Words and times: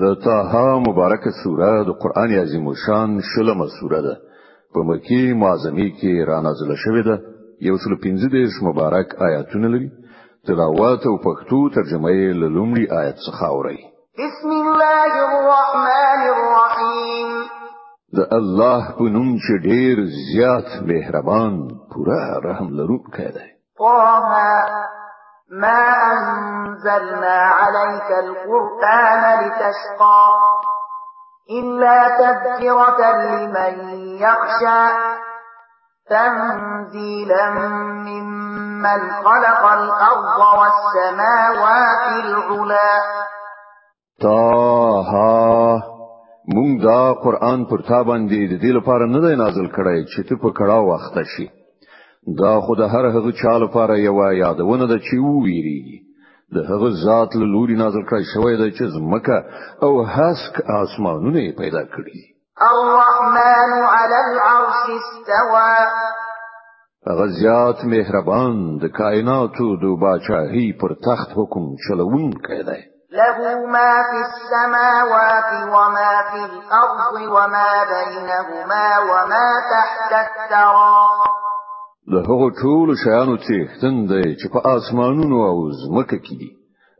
د 0.00 0.04
طه 0.24 0.52
مبارکه 0.88 1.30
سوره 1.42 1.70
د 1.88 1.90
قران 2.02 2.30
عظیم 2.42 2.66
شان 2.84 3.10
شلمه 3.30 3.66
سوره 3.78 4.00
ده 4.06 4.14
په 4.74 4.78
مکی 4.88 5.22
معظمی 5.42 5.88
کې 5.98 6.12
را 6.28 6.38
نازله 6.46 6.76
شوې 6.84 7.02
ده 7.08 7.16
یو 7.68 7.74
سل 7.82 7.92
پنځه 8.04 8.26
دیش 8.36 8.52
مبارک 8.68 9.08
آیاتونه 9.28 9.66
لري 9.74 9.88
تلاوت 10.46 11.02
او 11.10 11.14
پښتو 11.26 11.58
ترجمه 11.76 12.10
یې 12.20 12.28
لومړی 12.56 12.84
آیت 13.00 13.16
څخه 13.26 13.42
اوري 13.54 13.80
بسم 14.22 14.48
الله 14.62 15.08
الرحمن 15.32 16.20
الرحیم 16.36 17.28
د 18.18 18.20
الله 18.38 18.82
په 18.98 19.04
نوم 19.16 19.30
چې 19.44 19.52
ډیر 19.68 19.96
زیات 20.30 20.68
مهربان 20.92 21.52
پورا 21.92 22.22
رحم 22.48 22.68
لرونکی 22.78 23.28
دی 23.36 23.48
طه 23.78 24.86
ما 25.50 25.78
أنزلنا 26.12 27.38
عليك 27.38 28.24
القرآن 28.24 29.22
لتشقى 29.44 30.24
إلا 31.50 32.08
تذكرة 32.08 33.16
لمن 33.16 33.90
يخشى 34.18 34.92
تنزيلا 36.10 37.50
ممن 37.50 39.12
خلق 39.12 39.64
الأرض 39.72 40.38
والسماوات 40.60 42.04
العلا 42.24 42.92
طه 44.22 45.10
مونږ 46.56 46.76
دا 46.88 47.02
قرآن 47.24 47.60
پر 47.70 47.78
تا 47.88 48.00
باندې 48.08 48.40
د 48.50 48.54
دې 48.62 48.70
لپاره 48.78 49.04
نه 49.06 49.18
دی 49.26 49.34
نازل 49.42 49.66
کړی 49.76 49.98
چې 50.12 50.20
ته 50.28 50.34
په 50.42 50.50
کړه 50.58 50.76
وخت 50.90 51.14
شي 51.36 51.46
دا 52.38 52.60
خود 52.60 52.80
هر 52.80 53.06
هغه 53.06 53.32
چا 53.42 53.56
لپاره 53.58 54.00
یو 54.00 54.32
یادونه 54.32 54.86
ده 54.86 54.98
چې 54.98 55.16
ویریږي 55.44 55.98
د 56.54 56.56
هغه 56.70 56.90
ذات 57.04 57.30
له 57.36 57.44
لوري 57.44 57.74
نازل 57.76 58.02
کړی 58.10 58.24
شوی 58.34 58.56
دی 58.56 58.70
چې 58.78 58.84
زمکه 58.96 59.44
او 59.82 60.02
هسک 60.04 60.54
آسمانونه 60.82 61.40
پیدا 61.58 61.82
کړی 61.84 62.18
الرحمن 62.72 63.70
على 63.94 64.18
العرش 64.30 64.76
استوى 65.00 65.76
هغه 67.08 67.26
ذات 67.42 67.76
مهربان 67.84 68.78
د 68.78 68.84
کائناتو 68.98 69.76
د 69.82 69.84
بادشاہي 70.02 70.72
پر 70.80 70.94
تخت 71.08 71.28
حکم 71.36 71.74
چلون 71.88 72.32
کوي 72.46 72.62
له 73.18 73.40
ما 73.72 73.92
في 74.08 74.18
السماوات 74.28 75.48
وما 75.74 76.12
في 76.30 76.40
الأرض 76.50 77.14
وما 77.34 77.70
بينهما 77.94 78.88
وما 79.10 79.48
تحت 79.72 80.12
الثرى 80.12 81.30
د 82.08 82.14
هغو 82.28 82.46
ټولو 82.60 82.92
شیانو 83.04 83.36
څښتن 83.44 83.94
دی 84.10 84.28
چې 84.40 84.46
په 84.52 84.60
اسمانونو 84.76 85.36
او 85.50 85.56
ځمکه 85.82 86.16
کې 86.24 86.34
دي 86.40 86.50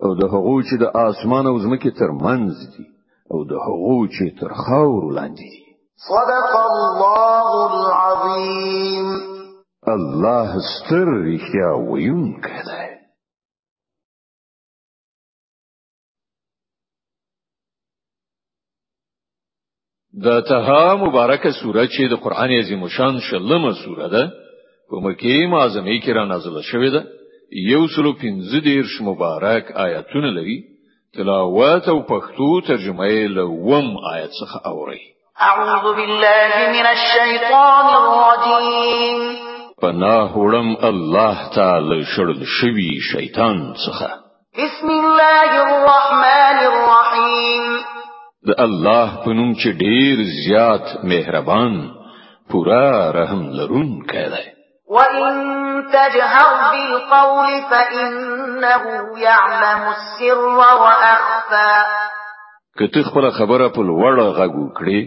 او 0.05 0.11
د 0.21 0.23
هغو 0.33 0.57
چې 0.69 0.75
د 0.83 0.85
اسمان 1.09 1.45
او 1.51 1.57
ځمکې 1.65 1.91
ترمنځ 2.01 2.53
دي 2.75 2.85
او 3.33 3.39
د 3.51 3.53
هغو 3.67 3.99
چې 4.15 4.25
تر 4.41 4.51
خاورو 4.65 5.09
لاندې 5.19 5.47
دي 5.53 5.65
صدق 6.09 6.51
الله 6.71 7.49
العظیم 7.87 9.07
الله 9.95 10.49
ستر 10.75 11.07
رښتیا 11.29 11.71
ویونکی 11.91 12.59
دی 12.69 12.87
د 20.25 20.29
تها 20.51 20.85
مبارکه 21.05 21.51
سوره 21.63 21.85
چې 21.95 22.03
د 22.13 22.15
قران 22.25 22.51
عظیم 22.61 22.83
شان 22.97 23.15
شلمه 23.29 23.73
سوره 23.85 24.09
ده 24.15 24.25
په 24.91 24.97
مکی 25.07 25.37
معظمه 25.55 25.95
کې 26.05 26.11
را 26.17 26.25
نازله 26.33 26.63
شوې 26.71 26.91
ده 26.95 27.03
یو 27.73 27.83
سلو 27.97 28.13
پنځه 28.23 28.61
دیرش 28.65 28.95
مبارک 29.09 29.65
آیاتونه 29.87 30.31
لري 30.39 30.59
تلاوت 31.15 31.89
او 31.89 31.99
پښتو 32.11 32.51
ترجمه 32.69 33.07
یې 33.17 33.27
له 33.37 33.45
وم 33.69 33.89
آیت 34.15 34.31
څخه 34.41 34.57
اوري 34.71 35.01
اعوذ 35.49 35.97
بالله 35.97 36.51
من 36.75 36.87
الشیطان 36.95 37.87
الرجیم 38.01 39.19
پناه 39.83 40.31
وړم 40.39 40.71
الله 40.91 41.39
تعالی 41.55 42.03
شړل 42.05 42.43
شوی 42.59 42.91
شیطان 43.13 43.75
څخه 43.75 44.09
بسم 44.59 44.87
الله 45.03 45.51
الرحمن 45.69 46.59
الرحیم 46.71 47.67
د 48.49 48.51
الله 48.67 49.09
په 49.25 49.31
نوم 49.39 49.55
چې 49.55 49.69
ډیر 49.85 50.17
زیات 50.47 51.05
مهربان 51.05 51.83
پورا 52.51 53.11
رحم 53.17 53.43
لرون 53.59 53.91
کړه 54.13 54.60
وَإِن 54.91 55.31
تَجْهَرْ 55.93 56.71
بِالْقَوْلِ 56.73 57.49
فَإِنَّهُ 57.71 58.83
يَعْلَمُ 59.19 59.83
السِّرَّ 59.89 60.49
وَأَخْفَى 60.59 61.75
که 62.79 62.87
ته 62.95 63.03
خپل 63.11 63.31
خبره 63.31 63.69
په 63.75 63.83
لوړ 63.91 64.15
غږ 64.39 64.53
وکړې 64.63 65.01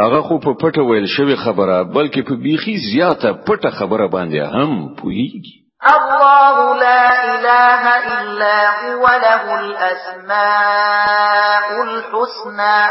هغه 0.00 0.20
خو 0.26 0.34
په 0.44 0.50
پټه 0.60 0.80
ویل 0.88 1.06
شوی 1.16 1.36
خبره 1.36 1.82
بلکې 1.84 2.22
په 2.28 2.34
بیخي 2.44 2.74
زیاته 2.92 3.30
پټه 3.46 3.70
خبره 3.78 4.06
باندې 4.16 4.38
هم 4.56 4.70
پوهیږي 4.98 5.54
الله 5.96 6.56
لا 6.84 7.02
اله 7.34 7.82
الا 8.20 8.60
هو 8.84 9.04
له 9.26 9.42
الاسماء 9.60 11.66
الحسنى 11.86 12.82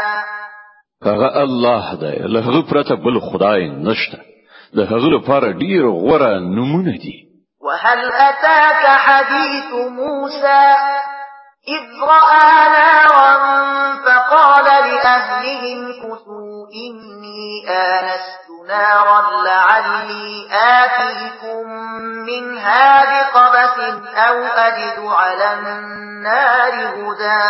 هغه 1.06 1.28
الله 1.44 1.84
دی 1.94 2.16
له 2.34 2.40
هغه 2.40 2.60
پرته 2.70 2.94
بل 2.94 3.16
خدای 3.20 3.60
نشته 3.70 4.18
ده 4.76 4.84
هغه 4.84 5.08
لپاره 5.16 5.52
ډیر 5.52 5.82
غوره 5.88 6.38
نمونه 6.38 6.94
دي 7.02 7.14
وهل 7.64 8.10
اتاك 8.28 8.82
حديث 9.06 9.70
موسى 9.90 10.64
إذ 11.68 11.84
رأى 12.12 12.52
نارا 12.76 13.32
فقال 14.06 14.64
لأهلهم 14.94 15.92
كثوا 16.02 16.52
إني 16.84 17.64
آنست 17.68 18.46
نارا 18.68 19.44
لعلي 19.44 20.46
آتيكم 20.52 21.68
منها 22.28 23.04
بقبس 23.12 23.78
أو 24.16 24.36
أجد 24.44 24.98
على 24.98 25.48
النار 25.52 26.72
هدى 26.96 27.42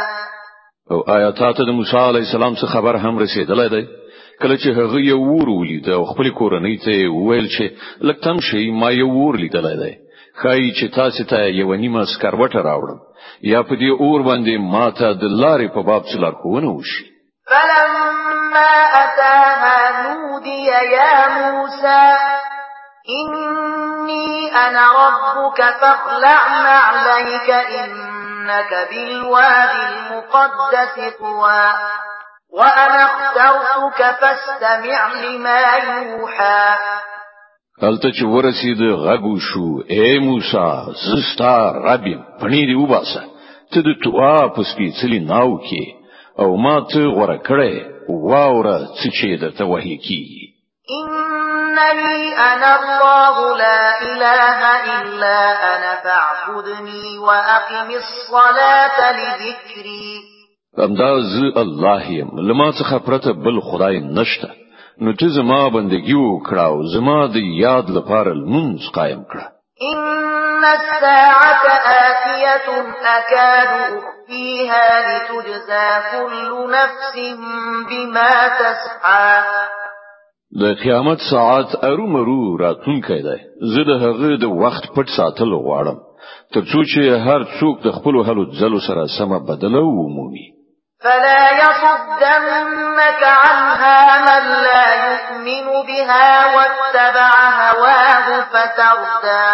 او 0.90 1.04
آیا 1.16 1.30
تا 1.30 1.52
ته 1.52 1.64
د 1.64 1.68
موسی 1.68 1.96
علی 1.96 2.18
السلام 2.18 2.54
څخه 2.56 2.72
خبر 2.74 2.96
هم 2.96 3.18
رسیدلی 3.18 3.68
دی 3.68 4.01
کله 4.42 4.56
چې 4.62 4.70
هغه 4.78 5.00
یو 5.12 5.18
ور 5.32 5.48
ولید 5.48 5.88
او 5.96 6.04
خپل 6.10 6.26
کورنۍ 6.38 6.76
ته 6.84 6.94
ویل 7.26 7.46
چې 7.56 8.06
لکتم 8.10 8.40
شي 8.46 8.62
ما 8.80 8.90
یو 8.92 9.08
ور 9.18 9.36
لیدلای 9.42 9.76
دی 9.82 9.92
خای 10.42 10.70
چې 10.78 10.94
تاسو 10.96 11.24
ته 11.32 11.38
یو 11.60 11.74
نیمه 11.82 12.02
سکروټه 12.14 12.62
راوړم 12.68 12.98
یا 13.52 13.62
په 13.68 13.74
دې 13.80 13.90
اور 14.04 14.20
باندې 14.28 14.64
ما 14.74 14.90
ته 15.00 15.12
د 15.22 15.24
لارې 15.42 15.68
په 15.74 15.82
باب 15.88 16.02
څه 16.10 16.16
لارښوونه 16.22 16.68
وشي 16.78 17.04
فلما 17.50 18.74
اتاها 19.02 19.78
نودي 20.04 20.58
يا 20.96 21.14
موسى 21.38 22.04
إني 23.20 24.28
أنا 24.64 24.84
ربك 25.02 25.60
فاخلع 25.80 26.42
عليك 26.88 27.50
إنك 27.50 28.70
بالوادي 28.90 29.82
المقدس 29.92 30.94
طوى 31.18 31.68
وأنا 32.52 33.06
اخترتك 33.06 34.20
فاستمع 34.20 35.12
لما 35.20 35.60
يوحى 35.62 36.76
هلته 37.82 38.10
چې 38.12 38.24
ورسید 38.24 38.80
غږو 39.04 39.34
شو 39.46 39.66
اے 39.94 40.18
موسی 40.26 40.92
زستا 41.06 41.54
رب 41.86 42.04
پنی 42.40 42.60
دی 42.68 42.74
وباسه 42.80 43.22
ته 43.72 43.80
د 43.86 43.96
توا 44.04 44.36
په 44.54 44.60
سپېڅلي 44.70 45.20
ناو 45.32 45.52
کې 45.66 45.84
او 46.42 46.48
ما 46.64 46.74
ته 46.90 47.00
غوړه 47.14 47.38
کړې 47.48 47.74
واوره 48.28 48.76
چې 48.98 49.08
چې 49.16 49.28
د 49.42 49.58
ته 49.58 49.64
وحي 49.72 49.96
کی 50.06 50.22
انني 50.98 52.34
انا 52.50 52.70
الله 52.80 53.36
لا 53.62 53.84
اله 54.12 54.50
الا 55.00 55.38
انا 55.76 55.92
فاعبدني 56.04 57.18
واقم 57.18 57.88
الصلاه 58.02 58.96
لذكري 59.20 60.14
همدا 60.78 61.20
ز 61.20 61.42
الله 61.56 62.12
يم 62.12 62.28
لما 62.38 62.72
څخه 62.72 62.98
پرته 62.98 63.32
بل 63.32 63.60
خدای 63.60 64.00
نشته 64.00 64.48
نو 65.04 65.10
چې 65.12 65.24
زما 65.38 65.60
بندگی 65.70 66.14
وکړاو 66.14 66.76
زما 66.94 67.26
د 67.26 67.36
یاد 67.64 67.86
لپاره 67.96 68.32
منځ 68.52 68.78
قائم 68.96 69.20
کړه 69.32 69.46
ان 69.92 70.64
الساعه 70.76 71.66
اتيه 72.10 72.86
اكاد 73.18 73.70
فيها 74.26 74.86
لتجزى 75.08 75.88
كل 76.12 76.44
نفس 76.76 77.02
بما 77.90 78.32
تسعى 78.62 79.42
د 80.60 80.74
قیامت 80.82 81.18
ساعت 81.30 81.84
ارومرو 81.84 82.56
راتونکې 82.64 83.18
ده 83.28 83.36
زه 83.74 83.82
د 83.84 83.90
هغه 84.04 84.36
د 84.40 84.44
وخت 84.44 84.84
پټ 84.96 85.08
ساتل 85.16 85.50
غواړم 85.64 85.98
ترڅو 86.54 86.78
چې 86.94 87.00
هر 87.26 87.40
څوک 87.60 87.76
د 87.84 87.88
خپل 88.00 88.14
هلو 88.30 88.42
ځلو 88.60 88.78
سره 88.88 89.02
سم 89.18 89.30
بدلو 89.48 89.86
ومومي 89.86 90.61
فلا 91.02 91.52
يصدنك 91.62 93.22
عنها 93.22 94.02
من 94.28 94.44
لا 94.66 94.90
يؤمن 95.06 95.66
بها 95.86 96.56
واتبع 96.56 97.30
هواه 97.62 98.28
فتردى 98.52 99.44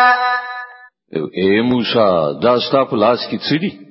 اے 1.41 1.51
موسی 1.71 2.13
دا 2.45 2.55
ستا 2.59 2.85
په 2.85 2.97
لاس 3.03 3.27
کې 3.31 3.39
څه 3.49 3.86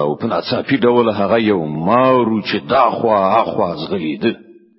او 0.00 0.16
په 0.16 0.26
ناڅاپي 0.26 0.76
ډول 0.86 1.08
هغه 1.10 1.38
یو 1.38 1.64
مارو 1.64 2.42
چې 2.42 2.56
دا 2.70 2.90
خوا 2.90 3.44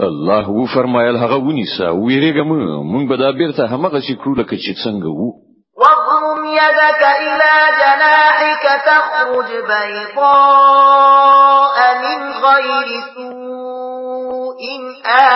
الله 0.00 0.50
وفرمایل 0.50 1.16
هغه 1.16 1.36
ونیسه 1.36 1.90
ویریږم 1.92 2.48
مونږ 2.92 3.08
به 3.08 3.16
دا 3.16 3.30
بیرته 3.32 3.66
همغه 3.66 4.00
شي 4.00 4.14
کړو 4.16 4.36
لکه 4.40 4.56
چې 4.56 4.74
څنګه 4.84 5.06
وو 5.06 5.43
واضم 5.88 6.40
يدك 6.44 7.02
إلى 7.24 7.54
جناحك 7.80 8.64
تخرج 8.90 9.50
بيضاء 9.68 11.76
من 12.04 12.20
غير 12.46 12.88
سوء 13.14 14.60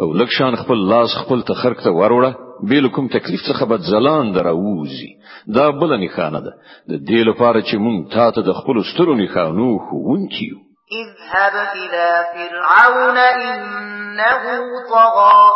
او 0.00 0.08
لکشان 0.14 0.56
خپل 0.56 0.78
لاس 0.88 1.08
خپل 1.22 1.42
تخرک 1.48 1.78
ته 1.84 1.90
وروړه 1.90 2.30
بیل 2.70 2.86
کوم 2.90 3.08
تکلیف 3.08 3.40
څخه 3.48 3.62
بد 3.72 3.80
زلان 3.90 4.32
درووزی 4.32 5.10
دا 5.58 5.70
بل 5.70 5.90
نه 6.00 6.08
خانه 6.16 6.38
ده 6.40 6.52
د 6.88 7.04
دې 7.04 7.26
لپاره 7.30 7.60
چې 7.60 7.74
مونږ 7.76 8.12
تاسو 8.14 8.40
د 8.42 8.52
خپل 8.62 8.76
سترو 8.94 9.14
نه 9.14 9.26
خانو 9.34 9.78
خو 9.86 9.94
ونکیو 10.12 10.56
اذهب 11.00 11.76
إلى 11.76 12.26
فرعون 12.34 13.16
إنه 13.18 14.42
طغى 14.90 15.50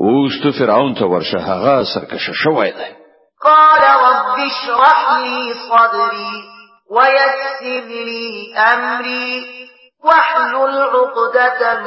اوس 0.00 0.56
فرعون 0.58 0.94
تورشها 0.94 1.54
غاسر 1.62 2.04
كششويد 2.10 2.74
قال 3.42 3.80
رب 3.80 4.34
اشرح 4.34 5.18
لي 5.20 5.54
صدري 5.70 6.42
ويسر 6.90 7.86
لي 7.88 8.54
أمري 8.58 9.46
واحلل 10.04 10.80
عقدة 10.94 11.80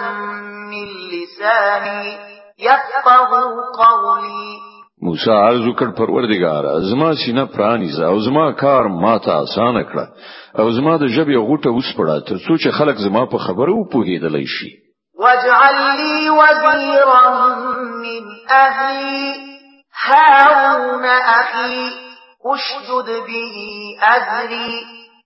من 0.72 0.88
لساني 1.12 2.18
يفقه 2.60 3.16
قولي 3.78 4.67
موسی 5.06 5.32
عرض 5.32 5.66
وکړ 5.68 5.90
پروردګار 5.98 6.64
زما 6.92 7.10
سینه 7.24 7.46
پرانی 7.56 7.88
ز 7.98 8.00
او 8.06 8.20
زما 8.28 8.46
کار 8.62 8.88
ما 9.04 9.18
ته 9.26 9.32
آسان 9.42 9.76
کړ 9.84 9.98
او 10.62 10.72
زما 10.78 10.94
د 11.04 11.14
جبې 11.16 11.38
غوټه 11.48 11.70
اوس 11.72 11.88
پړه 11.98 12.20
تر 12.30 12.38
څو 12.46 12.58
چې 12.62 12.70
خلک 12.78 12.98
زما 13.08 13.26
په 13.34 13.38
خبره 13.38 13.74
و 13.76 13.84
پوهیدلی 13.92 14.46
شي 14.56 14.72
واجعل 15.20 15.78
لي 16.00 16.30
وزيرا 16.40 17.22
من 18.04 18.26
اهلي 18.50 19.32
هارون 20.08 21.06
اخي 21.06 21.90
اشدد 22.46 23.10
به 23.30 23.56
اذري 24.02 24.76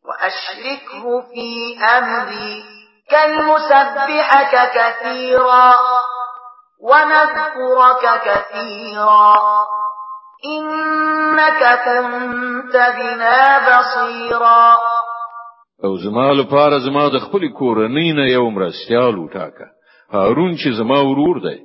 واشركه 0.06 1.04
في 1.32 1.48
امري 1.96 2.56
كي 3.10 3.24
نسبحك 3.40 4.54
كثيرا 4.78 5.74
ونذكرك 6.81 8.45
كثيرا 8.51 9.38
إنك 10.57 11.62
كنت 11.86 12.74
بنا 12.98 13.39
بصيرا 13.69 14.75
او 15.83 15.95
زما 15.98 16.33
لپاره 16.33 16.78
زما 16.89 17.07
د 17.07 17.18
خپل 17.25 17.44
کورنۍ 17.60 18.07
نه 18.18 18.25
یو 18.38 18.50
مرستيال 18.50 19.16
وټاکه 19.19 19.68
هارون 20.13 20.54
چې 20.62 20.68
زما 20.80 21.00
ورور 21.10 21.38
دی 21.48 21.57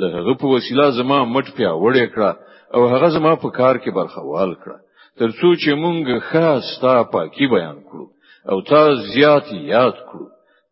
د 0.00 0.02
هغه 0.16 0.34
په 0.40 0.46
وسیله 0.54 0.86
زما 0.98 1.18
مټ 1.34 1.46
پیاوړې 1.56 2.06
کړه 2.14 2.32
او 2.74 2.80
هغه 2.92 3.08
زما 3.16 3.32
په 3.42 3.48
کار 3.58 3.74
کې 3.82 3.90
برخوال 4.00 4.50
کړه 4.62 4.76
ترڅو 5.20 5.48
چې 5.64 5.70
مونږ 5.82 6.04
خاص 6.30 6.64
تا 6.80 6.94
پاکي 7.12 7.46
بیان 7.56 7.76
کړو 7.90 8.06
او 8.50 8.58
تا 8.70 8.82
زیات 9.14 9.46
یاد 9.74 9.96
کړو 10.12 10.26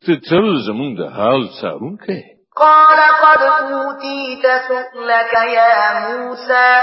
ته 0.05 0.13
تل 0.29 0.47
زمونږ 0.69 0.93
د 1.01 1.05
حال 1.17 1.43
څارونکی 1.61 2.21
قال 2.57 3.01
قد 3.23 3.43
أوتيت 3.73 4.47
سؤلك 4.69 5.33
يا 5.33 5.99
موسى 6.09 6.83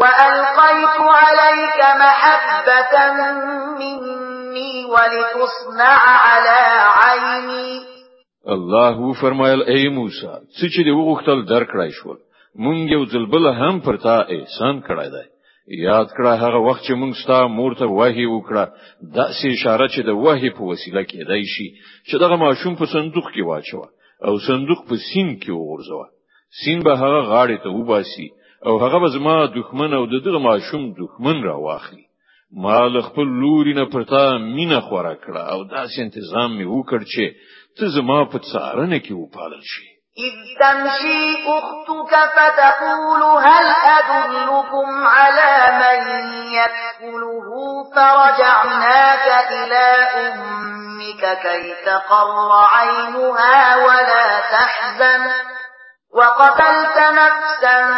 وألقيت 0.00 0.98
عليك 1.22 1.80
محبة 2.04 2.94
مني 3.80 4.84
ولتصنع 4.84 5.98
على 6.26 6.60
عيني 6.98 7.80
الله 8.48 9.12
فرمایل 9.20 9.60
اے 9.72 9.80
موسی 9.94 10.26
چې 10.26 10.66
چې 10.74 10.80
دی 10.86 10.90
وغوښتل 10.94 11.44
درکړای 11.52 11.90
شو 11.98 12.14
مونږ 12.58 12.78
یو 12.96 13.02
ځل 13.12 13.26
بل 13.34 13.46
هم 13.60 13.80
پر 13.88 13.96
تا 14.06 14.16
احسان 14.36 14.80
کړای 14.80 15.08
دی 15.16 15.26
یاد 15.88 16.06
کړه 16.16 16.32
هغه 16.44 16.58
وخت 16.68 16.82
چې 16.86 16.94
مونږ 16.94 17.14
ستا 17.22 17.40
مور 17.58 17.74
ته 17.80 17.86
وحی 17.98 18.26
وکړه 18.26 18.68
دا 19.16 19.26
سي 19.40 19.52
اشاره 19.56 19.86
چې 19.94 20.00
د 20.08 20.16
وحی 20.24 20.50
په 20.58 20.62
وسیله 20.70 21.02
کې 21.10 21.28
دی 21.30 21.42
شي 21.54 21.66
چې 22.10 22.18
دغه 22.22 22.36
ماشوم 22.44 22.74
په 22.80 22.86
صندوق 22.94 23.26
کې 23.34 23.46
واچوه 23.48 23.88
او 24.26 24.34
صندوق 24.48 24.80
په 24.88 24.94
سین 25.08 25.28
کې 25.42 25.50
وغورځوه 25.58 26.06
سین 26.60 26.78
به 26.86 26.92
هغه 27.02 27.20
غاړې 27.30 27.56
ته 27.62 27.68
وباسي 27.78 28.28
او 28.66 28.74
هغه 28.84 28.96
به 29.02 29.08
زما 29.16 29.36
دښمن 29.58 29.90
او 29.98 30.04
د 30.12 30.14
دغه 30.26 30.38
ماشوم 30.48 30.82
دښمن 31.02 31.36
را 31.48 31.56
واخلي 31.66 32.06
ما 32.64 32.80
له 32.94 33.00
خپل 33.08 33.26
لوري 33.42 33.72
نه 33.80 33.84
پرتا 33.92 34.24
مینه 34.56 34.78
خورا 34.86 35.14
کړه 35.24 35.42
او 35.52 35.60
داسې 35.74 35.98
تنظیم 36.14 36.50
می 36.58 36.66
وکړ 36.74 37.00
چې 37.12 37.24
ته 37.76 37.84
زما 37.96 38.18
په 38.32 38.36
څارنه 38.50 38.98
کې 39.04 39.12
وپالل 39.22 39.62
شي 39.72 39.88
إذ 40.24 40.58
تمشي 40.60 41.48
أختك 41.48 42.32
فتقول 42.36 43.22
هل 43.22 43.66
أدلكم 43.84 45.06
على 45.06 45.78
من 45.80 46.28
يدخله 46.52 47.50
فرجعناك 47.94 49.46
إلى 49.52 49.86
أمك 50.14 51.38
كي 51.42 51.74
تقر 51.86 52.52
عينها 52.64 53.76
ولا 53.76 54.40
تحزن 54.40 55.30
وقتلت 56.14 56.96
نفسا 56.98 57.88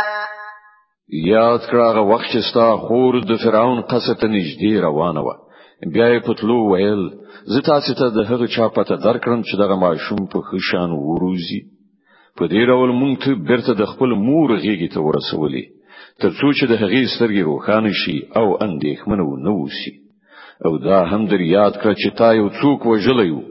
یاد 1.29 1.59
کړه 1.69 1.83
هغه 1.89 2.03
وخت 2.11 2.25
چې 2.33 2.39
ستا 2.49 2.69
خور 2.83 3.13
د 3.29 3.37
فرعون 3.43 3.81
قصر 3.91 4.13
ته 4.21 4.27
نږدې 4.27 4.73
روانه 4.87 5.21
وه 5.27 5.35
بیا 5.93 6.07
یې 6.07 6.19
پتلو 6.27 6.57
ویل 6.71 7.01
زه 7.53 7.61
تاسو 7.71 7.93
ته 7.99 8.07
د 8.17 8.29
هغه 8.31 8.47
چا 8.55 8.67
پته 8.75 8.95
درکړم 8.95 9.41
چې 9.47 9.53
دغه 9.61 9.75
ماشوم 9.85 10.25
په 10.33 10.41
خشان 10.47 10.91
وروزی 10.91 11.61
په 12.37 12.47
دې 12.47 12.65
ډول 12.71 12.89
مونږ 13.01 13.15
ته 13.23 13.31
بیرته 13.49 13.73
د 13.73 13.85
خپل 13.91 14.13
مور 14.27 14.49
غیږې 14.57 14.87
ته 14.93 14.99
ورسولې 15.05 15.63
ترڅو 16.21 16.49
چې 16.57 16.65
د 16.71 16.73
هغې 16.83 17.01
سترګې 17.13 17.43
روښانه 17.49 17.91
شي 18.01 18.17
او 18.39 18.47
اندېښمنه 18.67 19.23
ونه 19.31 19.51
وسی 19.63 19.93
او 20.65 20.71
دا 20.77 20.97
هم 21.11 21.25
در 21.27 21.41
یاد 21.41 21.73
کړه 21.81 21.93
چې 22.01 22.09
تا 22.17 22.33
یو 22.39 22.47
څوک 22.61 22.79
وژلی 22.91 23.29
وو 23.35 23.43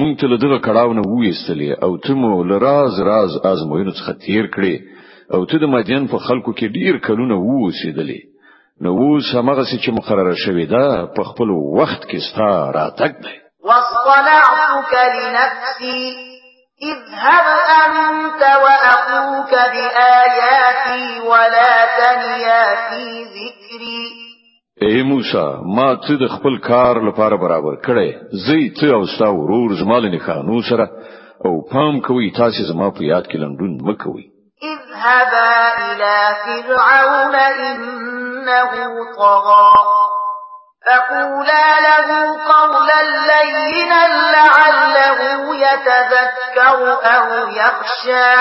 مونږ 0.00 0.12
ته 0.20 0.26
له 0.32 0.36
دغه 0.44 0.58
کړهو 0.66 0.92
نه 0.98 1.02
وېستلې 1.18 1.70
او 1.84 1.90
ته 2.04 2.10
مو 2.20 2.30
لراز 2.50 2.92
راز 3.10 3.30
آزموینو 3.52 3.92
څخه 3.98 4.12
تیر 4.24 4.44
کړې 4.54 4.74
او 5.34 5.40
ته 5.50 5.56
د 5.62 5.70
مدین 5.74 6.02
په 6.12 6.18
خلکو 6.26 6.50
کې 6.58 6.66
ډیر 6.78 6.94
کلونه 7.06 7.34
ووسېدلې 7.38 8.20
نو 8.84 8.88
اوس 9.02 9.26
هغه 9.34 9.64
چې 9.82 9.88
مقرره 9.98 10.34
شوې 10.44 10.66
ده 10.74 10.82
په 11.16 11.22
خپل 11.30 11.48
وخت 11.78 12.02
کې 12.10 12.18
ستا 12.28 12.50
راتګ 12.78 13.12
دی 13.26 13.34
واصطنعتك 13.68 14.92
لنفسي 15.16 16.02
اذهب 16.90 17.46
أنت 17.84 18.42
وأخوك 18.64 19.52
بآياتي 19.74 21.02
ولا 21.30 21.72
تنيا 21.98 22.64
في 22.88 23.02
ذكري 23.36 24.05
اے 24.84 24.92
موسی 25.10 25.42
ما 25.76 25.88
ته 26.04 26.14
د 26.22 26.26
خپل 26.34 26.54
کار 26.70 26.94
لپاره 27.08 27.36
برابر 27.44 27.76
کړې 27.86 28.08
زه 28.46 28.56
ته 28.80 28.88
او 28.96 29.02
تاسو 29.06 29.30
ورور 29.40 29.70
زمال 29.82 30.04
نه 30.14 30.18
خانو 30.26 30.58
سره 30.70 30.86
او 31.46 31.52
پام 31.70 32.00
کوي 32.08 32.28
تاسو 32.38 32.62
زما 32.72 32.88
په 32.98 33.02
یاد 33.12 33.24
کې 33.30 33.36
لندون 33.44 33.72
مکوي 33.86 34.26
اذهبا 34.72 35.50
الى 35.88 36.18
فرعون 36.44 37.34
انه 37.44 38.68
طغى 39.16 39.72
فقولا 40.86 41.66
له 41.86 42.06
قولا 42.52 43.00
لينا 43.32 44.02
لعله 44.38 45.58
يتذكر 45.66 46.78
او 47.16 47.26
يخشى 47.60 48.34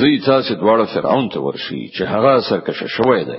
زي 0.00 0.12
تاسو 0.26 0.52
دواړه 0.54 0.86
فرعون 0.94 1.28
ته 1.28 1.40
ورشي 1.40 1.82
چې 1.94 2.02
هغه 2.02 2.40
سرکشه 2.50 2.86
شوی 2.98 3.24
دی 3.24 3.38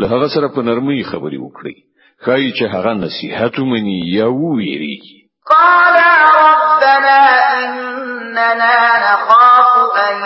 له 0.00 0.06
هغه 0.14 0.28
سره 0.34 0.46
په 0.54 0.60
نرمۍ 0.68 1.00
خبرې 1.10 1.38
وکړي 1.46 1.76
خای 2.24 2.44
چې 2.56 2.64
هغه 2.74 2.92
نصيحت 3.04 3.54
ومني 3.58 3.98
یا 4.18 4.26
ویریږي 4.38 5.20
قال 5.54 5.94
ربنا 6.42 7.22
اننا 7.58 8.78
نخاف 9.06 9.70
ان 10.08 10.16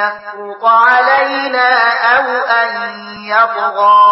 يفرط 0.00 0.62
علينا 0.88 1.68
او 2.14 2.26
ان 2.60 2.70
يطغى 3.32 4.06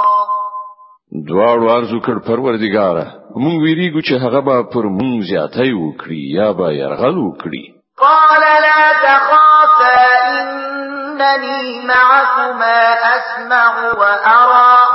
دوار 1.28 1.56
ارزو 1.78 1.98
کړ 2.06 2.16
پروردګاره 2.30 3.04
مونږ 3.42 3.56
ویریږو 3.64 4.00
چې 4.08 4.14
هغه 4.24 4.40
به 4.46 4.56
پر 4.72 4.84
مونږ 4.98 5.14
زیاتې 5.30 5.68
وکړي 5.82 6.20
یا 6.38 6.48
به 6.58 6.66
يرغل 6.82 7.16
وکړي 7.26 7.64
قال 7.98 8.40
لا 8.66 8.92
تخافا 8.92 10.22
إنني 10.40 11.86
معكما 11.86 12.92
أسمع 13.16 13.92
وأرى 13.92 14.86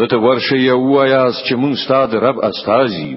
غته 0.00 0.18
ورشه 0.26 0.56
یو 0.56 0.80
وایاس 0.94 1.34
چې 1.46 1.54
مونږ 1.62 1.74
ستاد 1.84 2.14
رب 2.14 2.38
استازي 2.50 3.10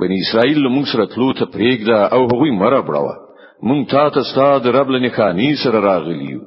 بني 0.00 0.16
اسرائیل 0.24 0.64
مونږ 0.74 0.86
سره 0.92 1.04
تلو 1.12 1.28
ته 1.38 1.44
پرېږده 1.54 1.98
او 2.14 2.20
هغوی 2.32 2.52
مړه 2.62 2.80
بړوه 2.88 3.14
مونږ 3.68 3.82
تا 3.92 4.04
ته 4.14 4.22
ستاد 4.32 4.62
رب 4.76 4.88
لنکانی 4.90 5.50
سره 5.64 5.78
راغلیو 5.90 6.40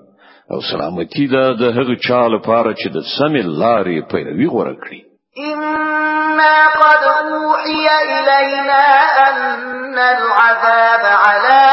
او 0.52 0.58
سلامتی 0.72 1.28
ده 1.34 1.44
د 1.62 1.74
هغه 1.78 1.96
چا 2.08 2.22
لپاره 2.36 2.70
چې 2.82 2.88
د 2.96 3.10
سمې 3.18 3.44
لارې 3.64 3.98
پیروي 4.12 4.48
غوړه 4.54 4.76
کړی 4.84 5.00
إنا 5.38 6.68
قد 6.78 7.04
أوحي 7.26 7.88
إلينا 8.02 8.84
أن 9.30 9.94
العذاب 9.98 11.06
على 11.06 11.64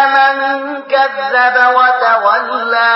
من 0.40 0.80
كذب 0.92 1.56
وتولى 1.76 2.92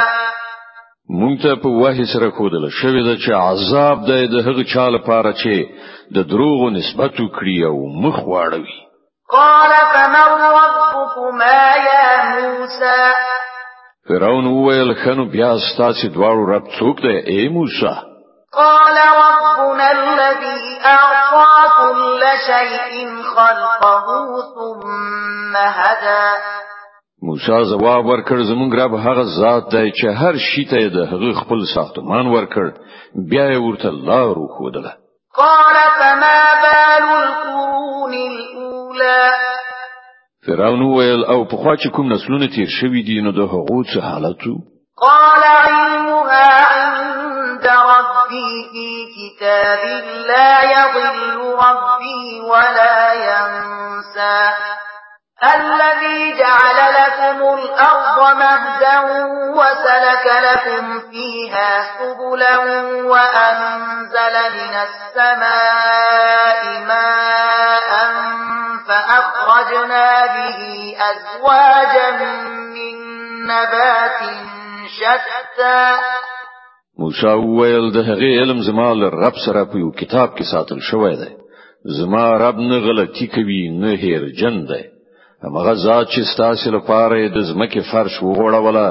مونږ 1.21 1.37
ته 1.43 1.55
په 1.63 1.69
وحی 1.69 2.05
سره 2.05 2.31
خودل 2.31 2.65
شوې 2.81 3.03
ده 3.07 3.17
چې 3.17 3.31
عذاب 3.33 3.99
دی 4.09 4.27
د 4.27 4.35
هغه 4.47 4.63
چا 4.75 4.89
لپاره 4.89 5.33
چې 5.33 5.55
د 6.15 6.19
دروغو 6.33 6.71
نسبت 6.71 7.13
وکړي 7.21 7.59
او 7.69 7.87
مخ 8.03 8.21
واړوي 8.27 8.77
قال 9.31 9.71
فمن 9.93 10.29
ربكما 10.61 11.61
يا 11.89 12.09
موسى 12.33 13.13
فرعون 14.09 14.47
وویل 14.47 14.95
خنو 14.95 15.25
بیا 15.31 15.57
ستاسو 15.69 16.09
دواړو 16.09 16.45
رب 16.55 16.65
څوک 16.79 16.97
دی 17.03 17.15
اے 17.33 17.49
موسی 17.49 18.14
قال 18.57 18.97
ربنا 18.97 19.91
الذي 19.93 20.81
أعطى 20.85 21.69
كل 21.83 22.23
شيء 22.47 23.11
خلقه 23.37 24.05
ثم 24.55 25.57
هدى 25.57 26.29
موسی 27.23 27.47
جواب 27.71 28.05
ورکړ 28.07 28.37
زمونږ 28.51 28.75
رب 28.83 28.95
هغه 29.07 29.23
ذات 29.43 29.63
دی 29.75 29.91
چې 29.93 30.09
هر 30.23 30.37
شي 30.47 30.65
ته 30.73 30.89
د 30.97 31.09
هغه 31.13 31.33
خپل 31.41 31.65
ساختمان 31.75 32.27
ورکړ 32.35 32.73
بیا 33.33 33.47
یې 33.51 33.57
ورته 33.67 33.91
لار 33.91 34.39
وښودله 34.39 34.93
قال 35.37 35.77
فما 35.99 36.39
بال 36.65 37.07
القرون 37.23 38.15
الاولى 38.15 39.33
فرعون 40.47 40.83
ویل 40.95 41.25
او 41.25 41.45
په 41.45 41.57
خوا 41.57 41.77
چې 41.77 41.89
کوم 41.95 42.13
نسلونه 42.13 42.47
تیر 42.47 42.69
شوي 42.81 43.03
دي 43.03 43.21
نو 43.21 43.31
د 43.33 43.39
هغو 43.55 43.85
څه 43.85 44.01
حالتو 44.01 44.55
قال 45.07 45.43
علمها 45.45 46.84
عند 47.67 48.07
ربي 48.07 48.69
في 48.73 49.09
كتاب 49.17 49.79
لا 50.07 50.63
يضل 50.65 51.41
ربي 51.57 52.41
ولا 52.41 53.13
ينسى 53.13 54.53
الذي 55.55 56.39
جعل 56.39 56.77
لكم 56.95 57.55
الأرض 57.59 58.37
مهدا 58.37 59.01
وسلك 59.57 60.27
لكم 60.43 61.01
فيها 61.11 61.87
سبلا 61.99 62.59
وأنزل 63.03 64.37
من 64.55 64.75
السماء 64.75 66.79
ماء 66.89 68.15
فأخرجنا 68.89 70.27
به 70.27 70.97
أزواجا 71.01 72.11
من 72.75 73.17
نبات 73.47 74.19
شتى 74.97 75.99
موسی 76.99 77.27
ویل 77.27 77.87
د 77.93 77.97
هغه 77.97 78.29
علم 78.41 78.59
زما 78.69 78.89
له 79.01 79.07
رب 79.25 79.37
سره 79.47 79.63
په 79.71 79.77
یو 79.85 79.91
کتاب 80.01 80.29
کې 80.37 80.45
ساتل 80.53 80.79
شوی 80.91 81.15
دی 81.23 81.31
زما 81.99 82.25
رب 82.45 82.57
نه 82.71 82.79
غلطي 82.87 83.27
کوي 83.27 83.63
نه 83.83 83.91
هیر 84.03 84.23
جن 84.41 84.57
دی 84.71 84.83
هغه 85.47 85.75
ذات 85.87 86.07
چې 86.13 86.23
ستاسو 86.35 86.71
لپاره 86.77 87.17
د 87.29 87.39
زمکه 87.51 87.81
فرش 87.93 88.15
وغوړوله 88.25 88.89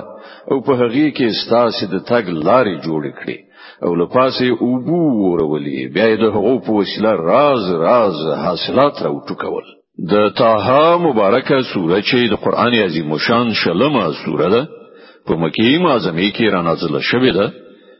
او 0.51 0.57
په 0.65 0.71
هغه 0.81 1.05
کې 1.15 1.27
ستاسو 1.43 1.87
د 1.93 1.97
تګ 2.11 2.23
لارې 2.47 2.75
جوړ 2.85 3.03
کړې 3.19 3.37
او 3.85 3.95
له 3.99 4.05
پاسې 4.15 4.45
اوبو 4.65 5.01
ورولې 5.23 5.79
بیا 5.95 6.07
د 6.15 6.23
هغو 6.35 6.53
په 6.65 6.71
وسیله 6.79 7.11
راز 7.29 7.65
راز 7.85 8.19
حاصلات 8.43 8.95
راوټکول 9.05 9.65
د 10.11 10.29
تاها 10.41 10.97
مبارکه 11.07 11.61
سوره 11.73 11.99
چې 12.09 12.19
د 12.31 12.35
قران 12.43 12.73
عظیم 12.83 13.17
شان 13.17 13.53
شلمه 13.63 14.05
سوره 14.25 14.47
ده 14.55 14.61
په 15.27 15.33
مکی 15.43 15.77
معظمه 15.77 16.31
کې 16.35 16.53
را 16.53 16.61
نازله 16.61 16.99
شوې 17.11 17.33
ده 17.39 17.47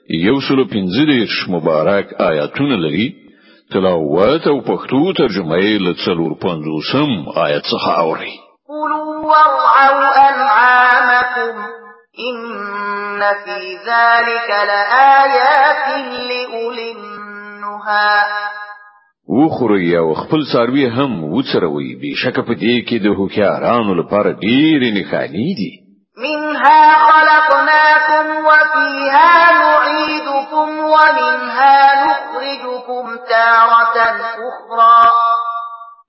یو 0.10 0.36
سلو 0.50 0.66
پنځه 0.68 1.06
دیرش 1.06 1.50
مبارک 1.50 2.14
آیاتونه 2.14 2.76
لري 2.76 3.16
تلاوت 3.72 4.48
او 4.48 4.62
پښتو 4.62 5.14
ترجمه 5.18 5.58
یې 5.58 5.78
له 5.86 5.94
څلور 6.06 6.32
پنځوسم 6.44 7.10
آیت 7.46 7.64
څخه 7.64 7.92
اوري 8.04 8.34
قولوا 8.68 9.24
وارعوا 9.24 10.30
أنعامكم 10.30 11.58
إن 12.20 13.20
في 13.46 13.76
ذلك 13.76 14.50
لآيات 14.72 15.88
لأولي 16.30 16.92
النهى 16.92 18.22
وخوري 19.30 19.98
او 19.98 20.14
خپل 20.14 20.44
څاروي 20.54 20.88
هم 20.88 21.22
وڅروي 21.32 21.96
به 22.02 22.14
شک 22.16 22.40
په 22.48 22.54
دې 22.54 22.88
کې 22.88 22.98
د 23.02 23.06
هوښیارانو 23.18 23.94
لپاره 23.94 24.32
ډېرې 24.34 24.92
نښانې 24.98 25.50
دي 25.60 25.83
منها 26.18 26.94
خلقناكم 27.10 28.46
وفيها 28.46 29.52
نعيدكم 29.54 30.70
ومنها 30.80 32.06
نخرجكم 32.06 33.18
تارة 33.30 33.98
أخرى 34.48 35.10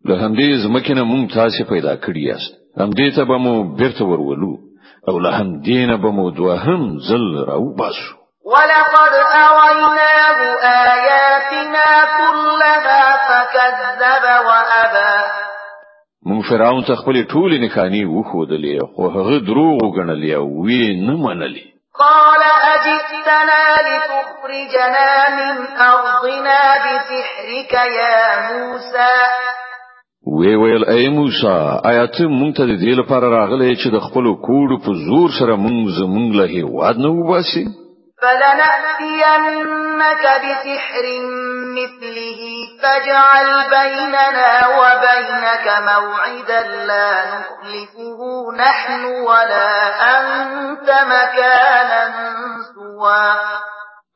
له 0.07 0.27
همدې 0.29 0.63
زمکنه 0.63 1.05
مونږ 1.05 1.33
تاسو 1.35 1.65
پیدا 1.69 1.95
کړی 1.97 2.21
یاست 2.27 2.55
همدې 2.81 3.17
ته 3.17 3.25
به 3.25 3.39
مو 3.39 3.75
بیرته 3.77 4.05
ورولو 4.05 4.59
او 5.09 5.19
له 5.19 5.39
همدې 5.41 5.81
نه 5.91 5.97
به 5.97 6.11
مو 6.11 6.53
هم 6.55 6.99
زل 6.99 7.45
راو 7.49 7.75
باسو 7.75 8.15
ولقد 8.45 9.13
أريناه 9.33 10.41
آياتنا 10.67 11.89
كلها 12.19 13.05
فكذب 13.29 14.25
وأبى 14.47 15.45
مونږ 16.29 16.43
فراون 16.49 16.83
ته 16.89 16.95
خپل 17.01 17.17
ټولې 17.33 17.57
نښانې 17.65 18.03
وښودلې 18.17 18.75
خو 18.93 19.03
هغه 19.17 19.37
دروغ 19.49 19.75
وګڼلې 19.87 20.31
او 20.41 20.47
وی 20.65 20.85
نه 21.07 21.15
منلې 21.25 21.65
قال 22.03 22.43
اجئتنا 22.73 23.61
لتخرجنا 23.89 25.11
من 25.39 25.55
ارضنا 25.91 26.63
بسحرك 26.85 27.73
يا 28.01 28.23
موسى 28.49 29.13
وی 30.39 30.53
ویل 30.61 30.85
ای 30.97 31.05
موسی 31.19 31.57
آیا 31.91 32.05
ته 32.15 32.23
مونږ 32.41 32.51
ته 32.57 32.63
د 32.71 32.75
دې 32.83 32.93
لپاره 33.01 33.27
راغلی 33.39 33.73
چې 33.81 33.89
د 33.95 34.05
خپل 34.07 34.25
کوډ 34.47 34.69
په 34.85 34.91
زور 35.07 35.29
سره 35.39 35.55
مونږ 35.65 35.81
زمونږ 36.01 36.29
له 36.41 36.47
هیواد 36.57 36.95
نه 37.05 37.11
وباسي 37.19 37.65
فلنأتينك 38.23 40.25
بسحر 40.25 41.07
مثله 41.79 42.41
فاجعل 42.83 43.49
بيننا 43.79 44.51
وبينك 44.81 45.67
موعدا 45.91 46.63
لا 46.87 47.11
نخلفه 47.27 48.21
نحن 48.61 49.03
ولا 49.05 49.67
أنت 50.21 50.89
مكانا 50.89 52.03
سوى 52.75 53.27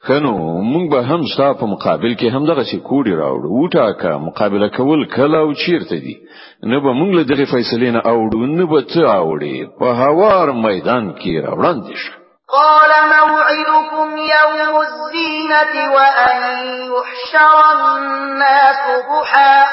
کنو 0.09 0.37
موږ 0.63 0.85
به 0.91 1.01
هم 1.01 1.23
ستا 1.35 1.49
په 1.61 1.67
مقابل 1.67 2.15
کې 2.17 2.31
هم 2.33 2.47
دغه 2.47 2.65
شی 2.71 2.79
کوډی 2.81 3.13
راوړ 3.21 3.21
راوړو 3.21 3.51
وټاکه 3.63 4.13
مقابله 4.19 4.69
کول 4.69 5.07
کله 5.17 5.39
او 5.39 5.53
چیرته 5.53 5.97
دي 6.05 6.17
نو 6.65 6.81
به 6.81 6.93
موږ 7.01 7.11
له 7.19 7.23
دغه 7.23 7.45
فیصلې 7.55 7.91
نه 7.97 8.03
اوړو 8.07 8.47
نو 8.59 8.67
به 8.67 8.81
څه 8.83 9.03
اوړي 9.21 9.67
په 9.81 9.87
هوار 10.03 10.53
میدان 10.53 11.15
کې 11.21 11.33
راوړاندې 11.47 11.95
شو 11.97 12.18
قال 12.49 12.91
موعدكم 13.09 14.17
يوم 14.17 14.81
الزينة 14.81 15.93
وأن 15.95 16.43
يحشر 16.65 17.57
الناس 17.97 18.79
ضحى 19.11 19.65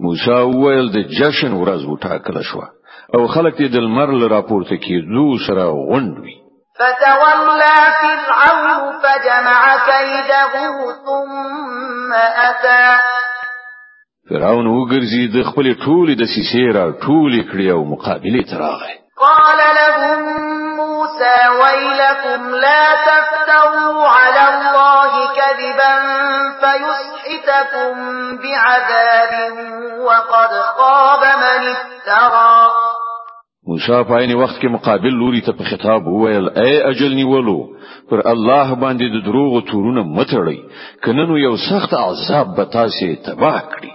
موسى 0.00 0.58
ويل 0.58 0.92
د 0.92 0.96
جشن 1.20 1.52
ورځ 1.52 1.84
وټاکل 1.86 2.42
شو 2.50 2.60
او 3.14 3.26
خلق 3.34 3.54
دې 3.56 3.68
د 3.74 3.78
لمر 3.86 4.08
لپاره 4.22 4.40
پورته 4.50 4.76
کیدو 4.76 5.26
سره 5.46 5.64
غونډوي 5.88 6.34
فتولى 6.78 7.72
فرعون 8.02 8.92
فجمع 9.02 9.86
كيده 9.88 10.48
ثم 11.04 12.12
أتى 12.48 12.96
فرعون 14.30 14.66
وګرځي 14.66 15.24
د 15.36 15.50
خپل 15.50 15.66
ټولې 15.84 16.14
د 16.18 16.24
سیسې 16.34 16.62
را 16.76 16.84
ټولې 17.06 17.72
او 17.72 17.84
مقابله 17.84 18.42
تراغه 18.50 19.07
قال 19.20 19.58
لهم 19.76 20.22
موسى 20.76 21.36
ويلكم 21.62 22.50
لا 22.50 22.84
تفتروا 23.10 24.06
على 24.08 24.44
الله 24.54 25.12
كذبا 25.38 25.94
فيسحتكم 26.60 27.94
بعذاب 28.42 29.50
وقد 30.00 30.50
خاب 30.78 31.20
من 31.24 31.66
افترى 31.66 32.70
موسی 33.68 34.04
په 34.08 34.14
عین 34.16 34.34
وخت 34.36 34.60
کې 34.62 34.70
مقابل 34.74 35.14
لوري 35.14 35.40
ته 35.46 35.52
په 35.56 35.64
خطاب 35.70 36.06
وویل 36.06 36.48
اے 36.62 36.72
اجل 36.90 37.14
نیولو 37.16 37.56
پر 38.10 38.22
الله 38.32 38.74
باندې 38.74 39.08
د 39.16 39.24
دروغ 39.28 39.54
او 39.58 39.66
تورونه 39.72 40.02
متړی 40.02 40.58
کنه 41.04 41.26
نو 41.32 41.38
یو 41.42 41.54
سخت 41.68 41.94
عذاب 42.00 42.56
به 42.56 42.64
تاسو 42.78 43.12
تباه 43.28 43.60
کړي 43.60 43.92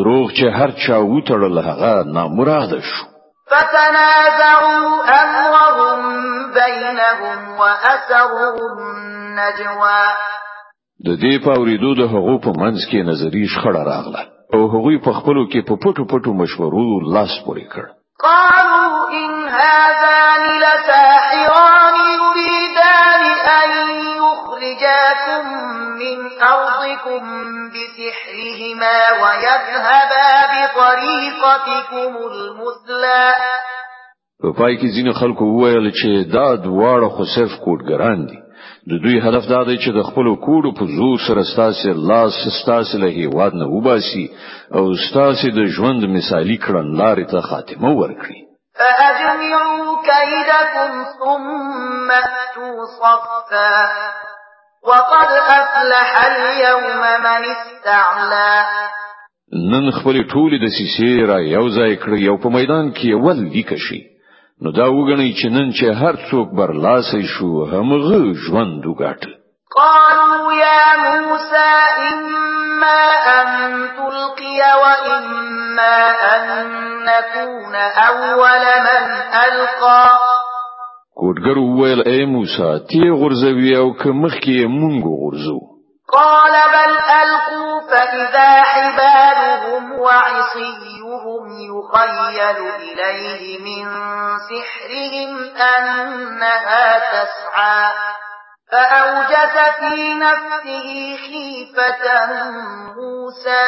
دروغ 0.00 0.30
چې 0.30 0.44
هر 0.60 0.70
چا 0.86 1.00
وټړل 1.06 1.64
هغه 1.70 2.12
نامراده 2.18 2.80
شو 2.92 3.11
فتنازعوا 3.52 5.04
أمرهم 5.22 6.00
بينهم 6.54 7.58
وأسروا 7.60 8.56
النجوى 8.72 10.08
د 11.06 11.10
دې 11.22 11.34
پاوریدو 11.46 11.90
د 12.00 12.02
هغو 12.14 12.34
په 12.44 12.50
منځ 12.62 12.78
کې 12.90 13.00
نظری 13.10 13.44
شخړه 13.54 13.82
راغله 13.92 14.22
او 14.54 14.60
هغوی 14.74 14.96
په 15.06 15.12
خپلو 15.18 15.42
کې 15.52 15.60
په 15.68 15.74
پټو 15.82 16.02
پټو 16.12 16.32
مشورو 16.40 16.84
لاس 17.14 17.32
پورې 17.46 17.64
کړ 17.72 17.84
قالوا 18.26 18.98
ان 19.20 19.32
هذان 19.60 20.42
لساحران 20.64 21.81
يخرجاكم 25.12 25.90
من 25.94 26.30
أرضكم 26.42 27.26
بسحرهما 27.68 29.10
ويذهبا 29.22 30.28
بطريقتكم 30.52 32.16
المثلى 32.30 33.32
په 34.42 34.52
پای 34.58 34.76
کې 34.76 34.86
ځینې 34.96 35.12
خلکو 35.20 35.44
وویل 35.44 35.90
چې 36.00 36.32
دا 36.34 36.48
دواړه 36.56 37.08
خو 37.16 37.24
صرف 37.36 37.52
کوډګران 37.64 38.26
دي 38.26 38.38
د 38.90 38.92
دوی 39.02 39.20
هدف 39.20 39.44
دا 39.48 39.62
دی 39.64 39.76
چې 39.78 39.90
د 39.92 40.02
خپل 40.08 40.26
کوډو 40.46 40.72
په 40.78 40.84
زور 40.96 41.18
سره 41.28 41.42
ستاسو 41.52 41.92
لاس 42.08 42.34
ستاسو 42.62 42.98
له 42.98 43.08
هیواد 43.08 43.54
نه 43.54 43.66
وباسي 43.68 44.28
او 44.74 44.94
ستاسو 45.08 45.48
د 45.58 45.60
ژوند 45.76 46.04
مثالی 46.16 46.56
کړنلارې 46.64 47.26
ته 47.32 47.40
خاتمه 47.40 47.90
ورکړي 48.00 48.42
فأجمعوا 48.78 50.02
كيدكم 50.10 51.04
ثم 51.20 52.10
أتوا 52.10 52.74
صفا 53.00 53.88
وقد 54.84 55.28
افلح 55.50 56.24
اليوم 56.26 56.96
من 56.98 57.44
استعلا 57.50 58.66
نن 59.72 59.90
خپل 59.90 60.16
ټول 60.32 60.52
د 60.64 60.72
سیسې 60.76 61.28
را 61.30 61.38
یو 61.40 61.64
ځای 61.76 61.96
کړ 61.96 62.10
یو 62.22 62.36
په 62.44 62.48
میدان 62.56 62.88
کې 62.92 63.14
ول 63.24 63.40
لیکشي 63.56 64.00
نو 64.64 64.72
دا 64.78 64.86
وګڼي 64.96 65.30
چې 65.38 65.48
نن 65.56 65.72
چې 65.76 65.84
هر 66.00 66.14
څوک 66.30 66.48
برلاسې 66.56 67.20
شو 67.32 67.66
همغه 67.72 68.34
ژوند 68.44 68.82
وګاټ 68.86 69.20
قالوا 69.78 70.52
يا 70.52 70.84
موسى 71.22 71.74
إما 72.12 73.02
أن 73.40 73.50
تلقي 73.98 74.60
وإما 74.82 75.96
أن 76.34 76.44
نكون 77.04 77.74
أول 78.10 78.62
من 78.88 79.04
ألقى 79.44 80.41
کوټګر 81.18 81.56
وویل 81.62 82.00
اے 82.10 82.18
موسی 82.34 82.70
تی 82.88 83.02
غرزوی 83.20 83.70
او 83.82 83.86
که 84.00 84.08
مخکې 84.22 84.56
مونږ 84.78 84.98
غرزو 85.20 85.60
قال 86.16 86.54
بل 86.76 86.92
القوا 87.24 87.72
فاذا 87.90 88.52
حبالهم 88.72 89.84
وعصيهم 90.04 91.42
يخيل 91.70 92.58
اليه 92.80 93.42
من 93.66 93.84
سحرهم 94.48 95.30
انها 95.76 96.88
تسعى 97.12 97.84
فأوجس 98.72 99.56
في 99.78 100.14
نفسه 100.16 101.16
خيفة 101.16 102.02
موسى 102.96 103.66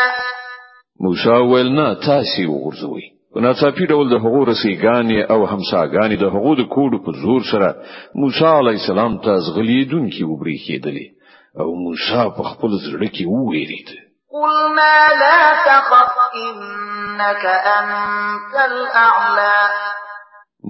موسى 1.01 1.31
ولنا 1.53 1.95
تاسي 1.95 2.45
غرزوي 2.47 3.14
په 3.37 3.41
ناڅاپي 3.45 3.85
ډول 3.93 4.07
د 4.11 4.15
هغو 4.25 4.41
رسیګانې 4.53 5.19
او 5.33 5.41
همساګانې 5.53 6.17
د 6.19 6.25
هغو 6.35 6.53
د 6.57 6.63
کوډو 6.75 6.99
په 7.05 7.11
زور 7.23 7.41
سره 7.53 7.69
موسی 8.21 8.47
علی 8.61 8.73
السلام 8.81 9.13
ته 9.25 9.33
زغلیدونکي 9.47 10.23
وبریښېدلې 10.27 11.07
او 11.61 11.69
موسی 11.85 12.25
په 12.37 12.43
خپل 12.51 12.71
زړه 12.87 13.09
کې 13.15 13.25
وویرید 13.37 13.89
قلنا 14.35 14.99
لا 15.23 15.41
تخف 15.69 16.15
انك 16.47 17.43
انت 17.79 18.55
الاعلى 18.71 19.61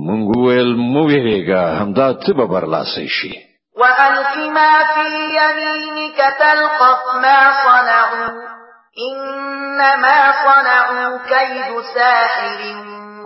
مونږ 0.07 0.25
ویل 0.43 0.71
مو 0.93 1.03
ویریګا 1.11 1.63
همدا 1.81 2.09
ته 2.23 2.31
به 2.39 2.45
برلاسې 2.53 3.03
شي 3.17 3.33
والق 3.81 4.35
ما 4.59 4.73
في 4.95 5.07
يمينك 5.39 6.19
تلقف 6.41 7.01
ما 7.23 7.39
صنعوا 7.65 8.54
إنما 8.99 10.33
صنعوا 10.45 11.19
كيد 11.19 11.81
ساحر 11.95 12.61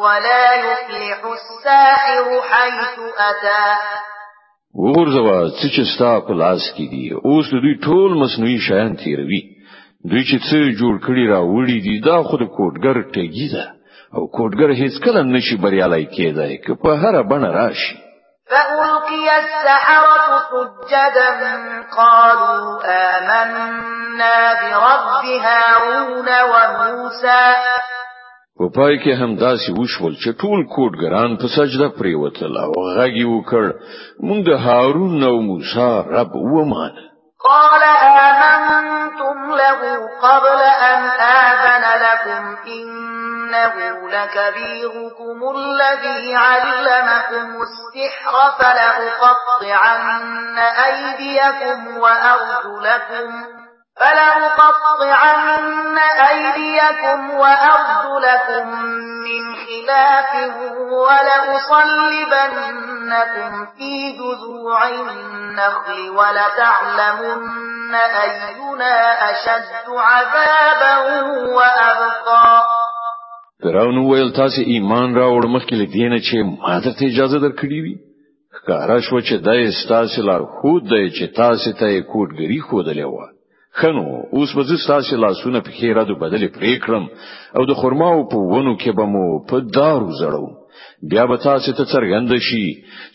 ولا 0.00 0.54
يفلح 0.54 1.20
الساحر 1.38 2.24
حيث 2.50 2.98
أتى 3.28 3.76
وګورځوا 4.82 5.38
چې 5.72 5.82
ستا 5.92 6.12
په 6.26 6.32
لاس 6.42 6.62
کې 6.76 6.84
دي 6.92 7.08
اوس 7.28 7.46
دوی 7.52 7.74
ټول 7.86 8.10
مصنوعي 8.22 8.58
شیان 8.68 8.96
تیروي 9.04 9.40
دوی 10.10 10.22
چې 10.28 10.36
څه 10.48 10.58
جوړ 10.80 10.94
کړی 11.06 11.24
را 11.32 11.40
وړي 11.52 11.78
دي 11.86 11.96
دا 12.08 12.22
خود 12.28 12.42
کوټګر 12.56 12.96
ټګي 13.14 13.46
ده 13.54 13.66
او 14.16 14.22
کوټګر 14.36 14.70
هیڅ 14.80 14.94
کله 15.04 15.22
نشي 15.22 15.56
بریالي 15.62 16.04
کېدای 16.06 16.56
که 16.66 16.72
په 16.74 16.90
هر 17.02 17.22
بڼه 17.30 17.48
راشي 17.60 17.96
فألقي 18.50 19.24
السحرة 19.40 20.27
سجدا 20.50 21.52
قالوا 21.96 22.82
آمنا 22.84 24.36
برب 24.62 25.24
هارون 25.44 26.28
وموسى 26.50 27.46
په 28.58 28.64
پای 28.76 28.94
کې 29.02 29.12
هم 29.20 29.32
داسې 29.44 29.68
وښول 29.78 30.14
چې 30.22 30.30
ټول 30.40 30.60
ګران 31.02 31.30
په 31.40 31.46
سجده 31.56 31.88
پریوتل 31.98 32.52
او 32.64 32.72
غږی 32.96 33.26
وکړ 33.30 33.64
مونږ 34.26 34.44
هارون 34.64 35.12
نو 35.24 35.32
موسی 35.48 35.90
رب 36.16 36.32
و 36.38 36.42
ومانه 36.54 37.04
قال 37.40 37.82
آمنتم 37.82 39.52
له 39.56 40.08
قبل 40.22 40.60
أن 40.62 41.04
آذن 41.20 42.02
لكم 42.02 42.56
إنه 42.66 44.08
لكبيركم 44.10 45.56
الذي 45.58 46.34
علمكم 46.36 47.56
السحر 47.62 48.52
فلأقطعن 48.60 50.58
أيديكم 50.58 51.98
وأرجلكم 51.98 53.46
فَلَأُقَطِّعَنَّ 54.00 55.96
أَيْدِيَكُمْ 56.30 57.20
وَأَرْجُلَكُم 57.42 58.64
مِّنْ 59.26 59.42
خِلَافٍ 59.62 60.30
وَلَأُصَلِّبَنَّكُمْ 61.06 63.50
فِي 63.78 63.92
جُذُوعِ 64.18 64.78
النَّخْلِ 64.88 66.00
وَلَتَعْلَمُنَّ 66.18 67.92
أَيُّنَا 68.24 68.94
أَشَدُّ 69.30 69.86
عَذَابًا 70.08 70.96
وَأَبْقَىٰ 71.56 72.54
فراون 73.62 73.96
ویل 74.10 74.30
تاسو 74.36 74.60
ایمان 74.74 75.08
راوړ 75.22 75.42
مخکې 75.56 75.74
لدینه 75.82 76.18
چې 76.18 76.36
ما 76.60 76.80
درته 76.84 77.02
اجازه 77.08 77.38
درکړې 77.44 77.78
وي 77.86 77.96
ښکارا 78.60 78.98
شو 79.08 79.18
چې 79.24 79.34
دا 79.48 79.54
ستاسو 79.80 80.18
لار 80.30 80.42
خود 80.60 80.82
دی 80.92 81.04
چې 81.10 81.36
تاسو 81.40 81.68
ته 81.82 81.86
یې 81.94 82.02
کوټ 82.14 82.28
غری 82.42 82.60
خو 82.68 82.78
دلې 82.90 83.08
خنو 83.80 84.22
اوس 84.32 84.52
به 84.54 84.62
زستاسي 84.62 85.16
لاسونه 85.16 85.60
په 85.66 85.70
خیره 85.80 86.02
د 86.06 86.12
بدلې 86.22 86.48
پریکړم 86.58 87.04
او 87.56 87.66
د 87.70 87.76
خرماو 87.80 88.28
په 88.32 88.36
ونو 88.52 88.72
کې 88.82 88.90
به 88.98 89.04
مو 89.14 89.26
په 89.50 89.56
دارو 89.76 90.10
زړو 90.20 90.46
بیا 91.10 91.24
به 91.30 91.36
تاسو 91.44 91.72
ته 91.78 91.84
څرګند 91.92 92.32
شي 92.48 92.66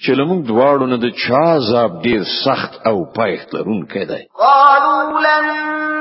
چې 0.04 0.12
لمون 0.20 0.40
دواړو 0.52 0.86
نه 0.94 0.98
د 0.98 1.08
چا 1.24 1.44
زاب 1.72 1.92
ډیر 2.06 2.22
سخت 2.44 2.74
او 2.90 2.96
پایښت 3.18 3.50
لرونکی 3.58 4.06
دی 4.12 4.22
قالوا 4.44 5.02
لن 5.28 5.46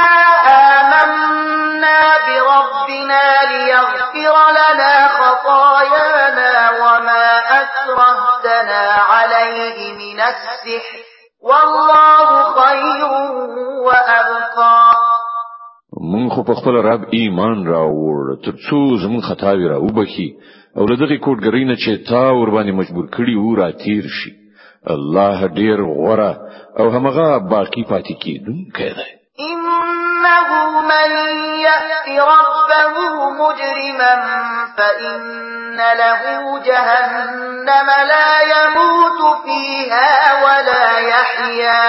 آمنا 0.55 2.01
بربنا 2.27 3.25
لي 3.53 3.84
لتغفر 4.35 4.51
لنا 4.51 5.09
خطايانا 5.09 6.71
وما 6.79 7.27
أكرهتنا 7.39 8.93
عليه 8.93 9.93
من 9.95 10.21
السحر 10.21 10.99
والله 11.43 12.43
خير 12.61 13.05
وأبقى 13.85 14.93
من 16.15 16.31
خو 16.31 16.43
په 16.43 16.55
خپل 16.55 16.71
رب 16.87 17.03
ایمان 17.19 17.67
راوړ 17.67 18.45
تر 18.45 18.55
څو 18.69 18.79
زمون 19.05 19.21
خطاوی 19.23 19.67
را 19.69 19.79
وبخي 19.83 20.29
او 20.77 20.87
لدغه 20.87 21.17
کوټګری 21.25 21.65
نه 21.65 21.77
چې 21.77 21.91
تا 22.11 22.25
ور 22.33 22.51
باندې 22.51 22.73
مجبور 22.73 23.07
کړي 23.17 23.37
و 23.37 23.55
را 23.57 23.71
تیر 23.85 24.05
شي 24.23 24.33
الله 24.95 25.47
ډیر 25.49 25.83
غوره 25.85 26.39
او 26.79 26.91
همغه 26.91 27.39
باقی 27.39 27.83
پاتې 27.85 28.15
کیدونکی 28.23 28.95
دی 28.99 30.03
إنه 30.25 30.81
من 30.81 31.11
يأت 31.61 32.09
ربه 32.21 32.95
مجرما 33.43 34.15
فإن 34.77 35.77
له 35.99 36.59
جهنم 36.69 37.89
لا 38.09 38.41
يموت 38.55 39.21
فيها 39.45 40.45
ولا 40.45 40.99
يحيا 41.09 41.85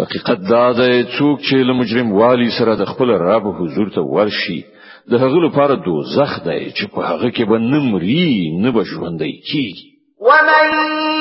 حقیقت 0.00 0.38
دا 0.50 0.72
ده 0.72 1.04
څوک 1.18 1.38
چې 1.48 1.54
له 1.56 1.74
مجرم 1.74 2.12
والی 2.12 2.50
سره 2.58 2.74
د 2.76 2.84
خپل 2.84 3.08
رب 3.10 3.44
حضور 3.60 3.90
ته 3.94 4.00
ورشي 4.00 4.64
د 5.10 5.14
هغه 5.14 5.36
لپاره 5.46 5.74
دوزخ 5.74 6.30
دی 6.44 6.70
چې 6.76 6.84
په 6.94 7.00
هغه 7.10 7.28
کې 7.36 7.44
به 7.50 7.58
نه 7.58 7.80
مري 7.90 8.58
نه 8.62 8.70
به 8.74 8.84
ژوندی 8.84 9.32
کیږي 9.52 9.91
ومن 10.22 10.72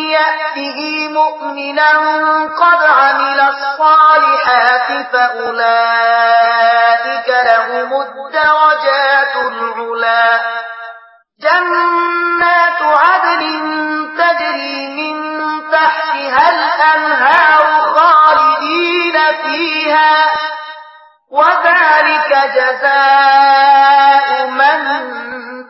يأته 0.09 0.79
مؤمنا 1.09 1.91
قد 2.45 2.83
عمل 2.85 3.39
الصالحات 3.39 5.05
فأولئك 5.13 5.49
لهم 7.29 7.93
الدرجات 8.01 9.35
العلا 9.35 10.41
جنات 11.41 12.81
عدن 12.81 13.43
تجري 14.17 14.87
من 14.87 15.17
تحتها 15.71 16.49
الأنهار 16.49 17.81
خالدين 17.95 19.17
فيها 19.43 20.31
وذلك 21.31 22.37
جزاء 22.55 24.45
من 24.45 24.87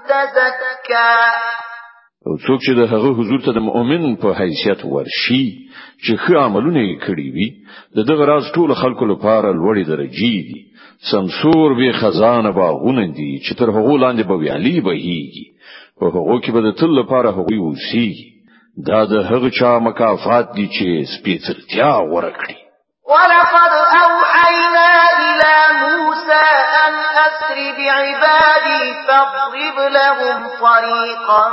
تزكى 0.10 1.32
او 2.30 2.34
څوک 2.46 2.60
چې 2.66 2.72
د 2.80 2.82
هغه 2.94 3.10
حضور 3.18 3.40
ته 3.46 3.52
د 3.58 3.64
مؤمن 3.68 4.04
په 4.24 4.30
حیثیت 4.40 4.82
ورشي 4.94 5.44
چې 6.04 6.12
ښه 6.24 6.36
عملونه 6.48 6.80
یې 6.90 6.96
کړی 7.06 7.28
وي 7.36 7.48
د 7.98 8.06
دغه 8.10 8.24
راز 8.32 8.46
ټول 8.56 8.70
خلکو 8.82 9.06
لپاره 9.14 9.56
لوړې 9.60 9.84
درجې 9.92 10.34
دي 10.50 10.60
سمسور 11.12 11.70
به 11.80 11.90
خزانه 12.02 12.52
باغونه 12.60 13.06
دي 13.18 13.32
چې 13.46 13.52
تر 13.62 13.68
هغه 13.76 13.94
لاندې 14.04 14.24
به 14.30 14.36
ویالي 14.42 14.78
بهيږي 14.86 15.48
په 16.00 16.04
هغه 16.16 16.36
کې 16.44 16.52
به 16.56 16.62
د 16.68 16.70
تل 16.82 16.92
لپاره 17.02 17.30
هغه 17.38 17.54
وسی 17.68 18.08
دا 18.92 19.00
د 19.14 19.26
هغه 19.32 19.50
چا 19.62 19.72
مکافات 19.88 20.46
دي 20.56 20.66
چې 20.76 20.88
سپېڅلتیا 21.14 21.92
ورکړي 22.14 22.56
ولقد 23.12 23.74
اوحينا 24.02 25.11
موسى 26.22 26.44
أن 26.88 26.94
أسر 27.28 27.58
بعبادي 27.78 28.94
فاضرب 29.08 29.78
لهم 29.94 30.40
طريقا 30.48 31.48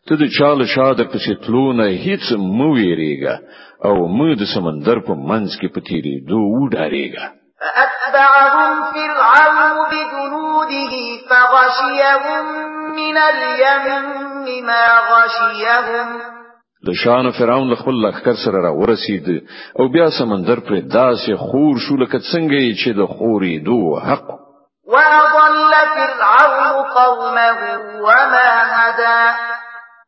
ته 0.08 0.20
د 0.24 0.32
چاله 0.40 0.66
شاده 0.74 1.06
پسې 1.14 1.46
تلونه 1.46 1.86
هیڅ 1.86 2.34
مو 2.58 2.68
ویریږه 2.74 3.38
او 3.84 4.04
مو 4.18 4.28
د 4.44 4.48
سمندر 4.56 5.00
په 5.08 5.16
منځ 5.30 5.56
کې 5.60 5.72
پتیری 5.78 6.14
دوه 6.32 6.60
وډاریږه 6.60 7.32
فأتبعهم 7.60 8.92
فرعون 8.94 9.86
بجنوده 9.88 10.94
فغشيهم 11.30 12.44
من 12.96 13.16
اليم 13.16 14.06
ما 14.66 14.84
غشيهم 15.10 16.08
د 16.86 16.90
شان 16.92 17.30
فرعون 17.38 17.70
له 17.70 17.76
خپل 17.76 17.94
لخر 18.06 18.34
سره 18.44 18.60
را 18.62 18.70
ورسید 18.76 19.46
او 19.78 19.88
بیا 19.88 20.08
سمندر 20.18 20.58
پر 20.60 20.74
داسې 20.80 21.34
خور 21.44 21.78
شو 21.84 21.96
لکه 21.96 22.18
څنګه 22.32 22.60
چې 22.80 22.88
د 22.98 23.06
خوري 23.14 23.58
دو 23.58 23.78
حق 24.06 24.26
وأضل 24.92 25.72
فرعون 25.96 26.76
قومه 26.98 27.50
وما 28.06 28.50
هدى 28.78 29.22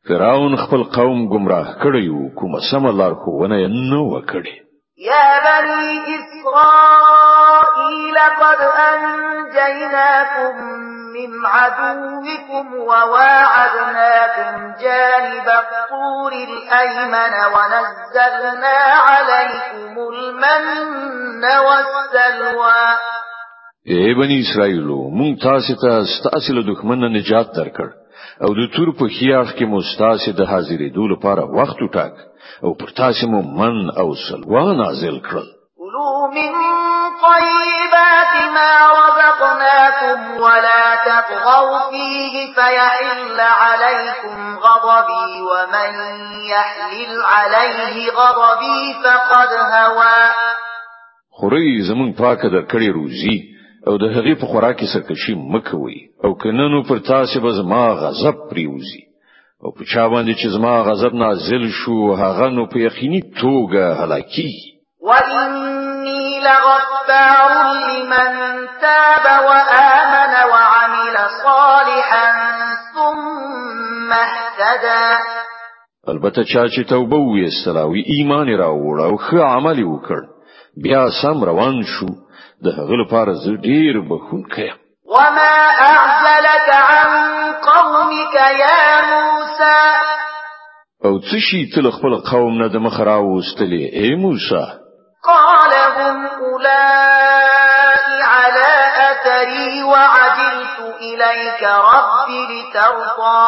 فرعون 0.09 0.57
خپل 0.57 0.85
قوم 0.99 1.29
گمراه 1.35 1.69
کړی 1.83 2.05
او 2.15 2.29
کومه 2.39 2.61
سم 2.71 2.85
لار 3.01 3.13
خو 3.23 3.47
نه 3.49 4.01
وکړي 4.13 4.66
يا 4.99 5.41
بني 5.41 5.95
إسرائيل 6.01 8.19
قد 8.19 8.61
أنجيناكم 8.61 10.57
من 11.15 11.47
عدوكم 11.47 12.75
وواعدناكم 12.75 14.75
جانب 14.81 15.49
الطور 15.65 16.33
الأيمن 16.33 17.35
ونزلنا 17.55 18.79
عليكم 19.07 19.93
المن 19.99 21.45
والسلوى 21.65 22.85
اے 23.95 24.05
بنی 24.19 24.37
اسرائیلو 24.41 25.01
مونږ 25.19 25.33
تاسو 25.43 25.73
ته 25.83 25.91
ستاسو 26.13 26.51
له 26.55 26.63
دښمنه 26.75 27.07
نجات 27.09 27.47
درکړ 27.57 27.87
او 28.45 28.51
د 28.59 28.61
تور 28.75 28.89
په 28.99 29.05
خیاخ 29.17 29.47
کې 29.57 29.65
مو 29.71 29.79
ستاسو 29.93 30.29
د 30.39 30.43
حاضرې 30.53 30.89
دول 30.97 31.11
لپاره 31.15 31.43
وخت 31.59 31.79
وټاک 31.85 32.15
او 32.65 32.71
پر 32.81 32.89
تاسو 33.01 33.25
مو 33.33 33.41
من 33.61 33.77
او 34.01 34.09
سلوا 34.27 34.65
نازل 34.83 35.17
کړل 35.27 35.47
من 36.37 36.53
طيبات 37.27 38.33
ما 38.57 38.71
رزقناكم 39.01 40.17
ولا 40.45 40.85
تطغوا 41.07 41.81
فيه 41.91 42.33
فيحل 42.57 43.41
عليكم 43.41 44.35
غضبي 44.65 45.29
ومن 45.51 45.91
يحلل 46.53 47.11
عليه 47.35 47.87
غضبي 48.21 48.81
فقد 49.05 49.51
هوى 49.75 50.23
خوري 51.39 51.69
زمون 51.89 52.13
پاکه 52.13 52.49
در 52.49 52.65
کړی 52.73 52.89
روزي 52.99 53.56
او 53.89 53.95
د 54.03 54.05
هغې 54.17 54.35
په 54.41 54.47
خوراک 54.51 54.75
کې 54.79 54.87
سرکشي 54.95 55.35
مکوي 55.53 55.99
او 56.25 56.31
کننو 56.43 56.79
پر 56.89 56.99
تاسو 57.11 57.41
به 57.41 57.51
زما 57.59 57.83
غضب 58.03 58.37
پریوزي 58.51 59.03
او 59.65 59.69
په 59.77 59.83
چا 59.93 60.05
باندې 60.13 60.35
چې 60.41 60.47
زما 60.57 60.75
غضب 60.89 61.13
نازل 61.25 61.65
شو 61.81 61.97
هغه 62.23 62.47
نو 62.57 62.63
په 62.73 62.77
یقیني 62.89 63.21
توګه 63.43 63.83
هلاکی 64.01 64.51
وَإِنِّي 65.09 66.25
لَغَفَّارٌ 66.49 67.51
لِمَن 67.91 68.61
تَابَ 68.87 69.25
وَآمَنَ 69.49 70.33
وَعَمِلَ 70.53 71.15
صَالِحًا 71.43 72.29
ثُمَّ 72.95 74.11
اهْتَدَى 74.29 75.09
البته 76.09 76.43
چا 76.45 76.69
چې 76.69 76.89
توبه 76.95 77.17
ویستله 77.21 77.81
او 77.87 77.93
ایمان 78.15 78.49
راوړ 78.59 79.01
او 79.07 79.17
ښه 79.25 79.35
عمل 79.55 79.83
وکړ 79.85 80.21
بیا 80.83 81.09
سم 81.23 81.45
روان 81.45 81.83
شو 81.95 82.07
د 82.65 82.67
هغه 82.79 82.97
لپاره 83.03 83.33
زه 83.45 83.53
ډیر 83.69 83.95
بخونکی 84.11 84.63
یم 84.69 84.77
وما 85.13 85.57
اعزلك 85.93 86.69
عن 86.91 87.11
قومك 87.69 88.35
يا 88.65 88.87
موسى 89.11 89.87
او 91.05 91.19
څه 91.19 91.39
شي 91.47 91.67
تل 91.75 91.91
خپل 91.93 92.13
قوم 92.33 92.53
نه 92.63 92.67
د 92.69 92.77
مخ 92.87 93.01
راوستلې 93.01 93.81
اے 93.99 94.15
موسی 94.25 94.65
قال 95.29 95.73
هم 95.97 96.17
اولئك 96.27 98.25
على 98.25 98.73
اثري 99.11 99.83
وعجلت 99.83 100.79
اليك 101.01 101.63
رب 101.63 102.29
لترضى 102.53 103.47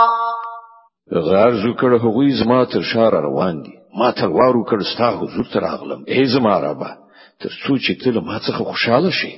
غار 1.31 1.51
جو 1.63 1.73
کړه 1.75 2.01
هغوی 2.07 2.31
زما 2.43 2.65
تر 2.65 2.83
شار 2.83 3.13
روان 3.23 3.63
دي 3.63 3.73
ما 3.99 4.11
تلوارو 4.11 4.65
کړه 4.71 4.83
ستا 4.95 5.09
حضور 5.19 5.45
ته 5.53 5.61
راغلم 5.61 6.03
اے 6.09 6.25
زما 6.25 6.59
ربه 6.61 7.08
ترسو 7.43 7.75
چې 7.87 7.93
تل 8.05 8.17
ما 8.29 8.37
څخه 8.47 8.63
خوشاله 8.71 9.11
شي 9.11 9.33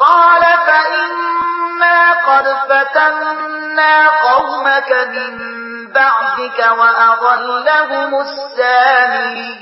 قال 0.00 0.42
فإنا 0.66 1.98
قد 2.28 2.46
فتنا 2.70 3.96
قومك 4.26 4.90
من 5.16 5.34
بعدك 5.96 6.58
وأضلهم 6.78 8.14
السامري 8.20 9.56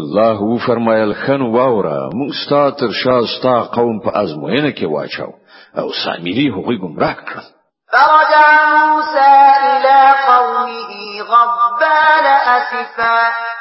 الله 0.00 0.42
وفرمایل 0.42 1.14
خن 1.14 1.42
واورا 1.42 1.98
موږ 2.18 2.48
تر 2.78 2.90
شا 3.02 3.16
ستا 3.36 3.60
قوم 3.78 4.00
په 4.04 4.10
ازموینه 4.22 4.70
کې 4.72 4.84
واچاو 4.84 5.32
او 5.78 5.92
سامری 6.04 6.50
هغوی 6.56 6.76
ګمراه 6.82 7.16
کړل 7.26 7.46
فرجع 7.92 8.50
موسى 8.72 9.30
إلى 9.70 10.02
قومه 10.28 11.22
غضبان 11.30 12.26
أسفا 12.56 13.51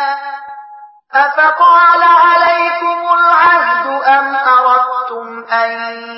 أفقال 1.13 2.03
عليكم 2.03 2.99
العهد 3.19 3.85
أم 4.03 4.35
أردتم 4.35 5.53
أن 5.53 5.71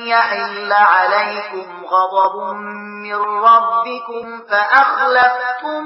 يحل 0.08 0.74
عليكم 0.74 1.68
غضب 1.86 2.56
من 3.04 3.16
ربكم 3.50 4.42
فأخلفتم 4.50 5.84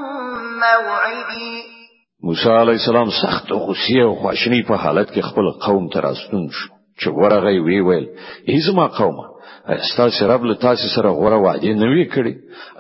موعدي 0.59 1.63
موسى 2.23 2.49
عليه 2.59 2.73
السلام 2.73 3.05
سخت 3.23 3.51
غصه 3.51 4.01
او 4.03 4.15
خواشنی 4.23 4.63
په 4.67 4.75
حالت 4.77 5.09
کې 5.09 5.21
خپل 5.21 5.51
قوم 5.67 5.87
ته 5.93 5.99
راستون 5.99 6.47
شو 6.51 6.73
چې 7.01 7.07
ورغه 7.13 7.63
وی 7.65 7.81
ویل 7.81 8.05
هیڅ 8.47 8.75
ما 8.75 8.87
قومه 8.87 9.28
ستاسو 9.77 10.27
رب 10.27 10.43
له 10.43 10.55
تاسو 10.55 10.87
سره 10.95 11.09
غوړه 11.19 11.37
وعده 11.45 11.73
نه 11.81 11.87
وی 11.93 12.05
کړی 12.15 12.33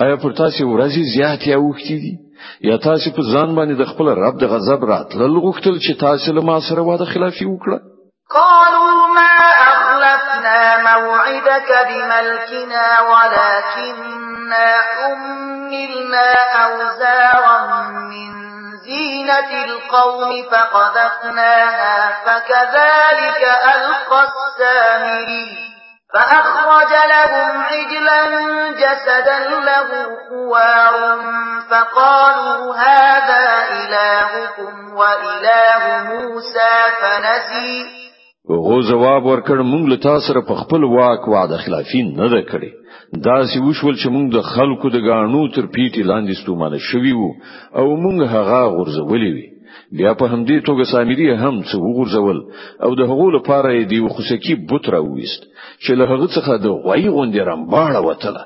آیا 0.03 0.15
پر 0.23 0.31
تاسو 0.41 0.61
ورځي 0.73 1.03
زیات 1.15 1.41
یا 1.51 1.57
وخت 1.61 1.87
دي 2.05 2.13
یا 2.69 2.77
تاسو 2.87 3.11
په 3.17 3.21
ځان 3.33 3.49
باندې 3.57 3.75
د 3.77 3.83
خپل 3.91 4.05
رب 4.25 4.35
د 4.39 4.43
غضب 4.53 4.79
راتلل 4.93 5.33
غوښتل 5.45 5.75
چې 5.85 5.93
تاسو 6.05 6.33
له 6.37 6.41
ما 6.49 6.57
سره 6.69 6.81
وعده 6.89 7.05
خلافي 7.13 7.45
وکړه 7.51 7.79
قالوا 8.39 8.91
ما 9.17 9.33
أخلفنا 9.69 10.61
موعدك 10.89 11.69
بملكنا 11.89 12.85
ولكننا 13.11 14.67
حملنا 14.91 16.29
أوزارا 16.65 17.59
من 17.91 18.29
زينة 18.85 19.51
القوم 19.65 20.43
فقذفناها 20.51 22.15
فكذلك 22.25 23.41
ألقى 23.75 24.23
السامرين 24.27 25.68
فأخرج 26.13 26.91
لهم 27.13 27.53
عجلا 27.69 28.21
جسدا 28.81 29.39
له 29.69 29.89
خوار 30.29 31.19
فقالوا 31.69 32.65
هذا 32.75 33.41
إلهكم 33.79 34.73
وإله 34.99 35.83
موسى 36.09 36.69
فنسي 37.01 37.99
غو 38.49 38.81
جواب 38.81 39.23
ورکړ 39.25 39.57
مونږ 39.71 39.83
له 39.91 39.95
تاسو 40.07 40.27
سره 40.27 40.41
په 40.49 40.55
خپل 40.61 40.83
واک 40.83 41.27
وعده 41.27 41.57
خلافی 41.65 42.01
نه 42.17 42.29
ده 42.33 42.41
کړې 42.49 42.69
دا 43.27 43.35
سی 43.51 43.59
وشول 43.67 43.95
چې 44.01 44.07
مونږ 44.15 44.27
د 44.35 44.39
خلکو 44.53 44.89
د 44.95 45.03
غاڼو 45.07 45.43
تر 45.57 45.67
پیټي 45.75 46.03
لاندې 46.11 46.33
ستومانه 46.41 46.79
شوي 46.91 47.13
وو 47.17 47.29
او 47.79 47.85
مونږ 48.05 48.17
هغه 48.35 48.59
غرزولې 48.77 49.29
وي 49.35 49.47
بیا 49.97 50.11
په 50.19 50.25
همدې 50.33 50.57
توګه 50.67 50.83
سامری 50.93 51.27
هم 51.43 51.55
څه 51.69 51.75
وګرځول 51.85 52.37
او 52.85 52.91
د 52.99 53.01
هغو 53.11 53.27
لپاره 53.37 53.69
یې 53.77 53.83
دی 53.91 53.99
خوشکی 54.15 54.53
بوت 54.69 54.85
راوېست 54.95 55.41
چې 55.83 55.91
له 55.99 56.03
هغه 56.11 56.27
څخه 56.35 56.51
د 56.55 56.65
غوي 56.83 57.05
غوندې 57.15 57.41
رمباړه 57.49 58.01
وتله 58.07 58.43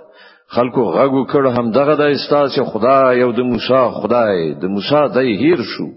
خلکو 0.56 0.82
غاغو 0.96 1.22
کړه 1.34 1.50
هم 1.58 1.68
دغه 1.80 1.94
د 2.02 2.04
استاس 2.16 2.54
خدا 2.72 3.00
یو 3.24 3.30
د 3.40 3.42
موسی 3.52 3.82
خدای 4.00 4.38
د 4.62 4.64
موسی 4.74 5.04
دای 5.16 5.30
هیر 5.42 5.60
شو 5.74 5.88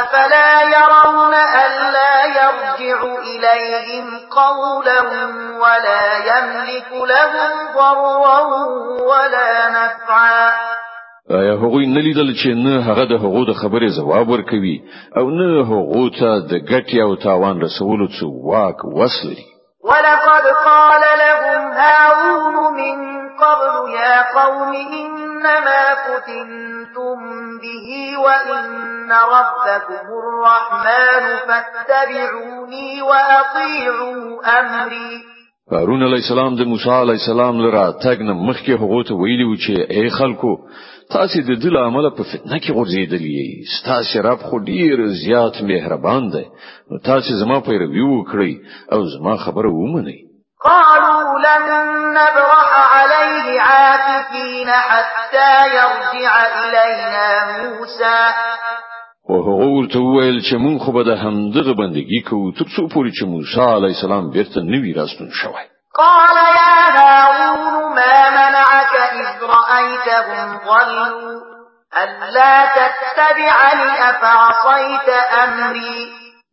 افلا 0.00 0.50
يرون 0.76 1.34
الا 1.66 2.12
يرجع 2.40 2.98
اليهم 3.30 4.06
قولا 4.40 5.00
ولا 5.62 6.04
يملك 6.30 6.88
لهم 7.12 7.52
ضرا 7.76 8.40
ولا 9.10 9.48
نفعا 9.78 10.76
هغوی 11.30 11.86
نه 11.86 12.00
لیدل 12.00 12.34
چې 12.34 12.46
نه 12.48 12.82
هغه 12.88 13.04
د 13.04 13.12
هغو 13.22 13.44
د 13.44 13.52
خبرې 13.52 13.88
جواب 13.98 14.28
ورکوي 14.28 14.82
او 15.18 15.30
نه 15.30 15.64
هغو 15.66 16.10
ته 16.10 16.38
د 16.40 16.52
ګټي 16.70 17.02
او 17.02 17.14
تاوان 17.14 17.60
رسولو 17.62 18.06
څو 18.08 18.26
واک 18.48 18.84
وسلي 18.84 19.44
ولقد 19.84 20.44
قال 20.66 21.02
لهم 21.24 21.60
هارون 21.80 22.54
من 22.76 22.96
قبل 23.42 23.90
يا 23.92 24.16
قوم 24.38 24.72
إنما 24.76 25.86
فتنتم 26.06 27.16
به 27.62 27.90
وإن 28.24 29.12
ربكم 29.36 30.06
الرحمن 30.22 31.24
فاتبعوني 31.48 33.02
وأطيعوا 33.02 34.22
أمري 34.60 35.12
هارون 35.72 36.02
علی 36.02 36.16
السلام 36.16 36.54
د 36.56 36.62
موسی 36.62 36.90
علی 36.90 37.12
السلام 37.12 37.60
لره 37.60 37.92
تګ 38.00 38.20
نه 38.20 38.32
مخکې 38.52 38.70
هغه 38.70 39.02
ته 39.08 39.14
ویلو 39.14 39.56
چې 39.56 39.90
ای 39.90 40.08
خلکو 40.10 40.54
تاسو 41.14 41.38
د 41.48 41.50
دل 41.64 41.74
عمله 41.86 42.10
په 42.18 42.22
فتنه 42.30 42.56
کې 42.62 42.72
غورځېدلې 42.76 43.40
تاسو 43.88 44.14
رب 44.28 44.40
خو 44.48 44.56
ډیر 44.70 44.96
زیات 45.24 45.54
مهربان 45.70 46.22
دی 46.34 46.46
نو 46.90 46.94
تاسو 47.08 47.30
زما 47.42 47.58
پیروي 47.68 48.04
وکړئ 48.08 48.52
او 48.94 49.00
زما 49.14 49.34
خبره 49.44 49.70
ومنئ 49.80 50.18
قالوا 50.66 51.18
لن 51.46 51.62
نبرح 52.18 52.70
عليه 52.98 53.46
عاكفين 53.70 54.68
حتى 54.88 55.52
يرجع 55.78 56.32
إلينا 56.64 57.28
موسى 57.60 58.18
وهغه 59.30 59.66
ورته 59.76 59.98
وویل 60.00 60.38
چې 60.48 60.54
مونږ 60.64 60.76
خو 60.84 60.90
به 60.96 61.02
د 61.10 61.12
همدغه 61.24 61.72
بندگی 61.80 62.20
کوو 62.28 62.52
تر 62.58 62.66
څو 62.74 62.82
پورې 62.94 63.10
چې 63.16 63.24
موسی 63.34 63.60
علی 63.76 63.90
السلام 63.94 64.30
بیرته 64.30 64.60
نوی 64.62 64.90
راستون 65.00 65.28
شوی 65.42 65.66
قال 65.98 66.36
يا 66.52 66.72
هارون 67.00 67.90
ما 67.98 68.16
منعك 68.30 68.94
إذ 69.12 69.42
رأيتهم 69.42 70.56
ضلوا 70.56 71.36
ألا 72.02 72.56
تتبعني 72.78 73.90
أفعصيت 74.10 75.08
أمري 75.44 75.98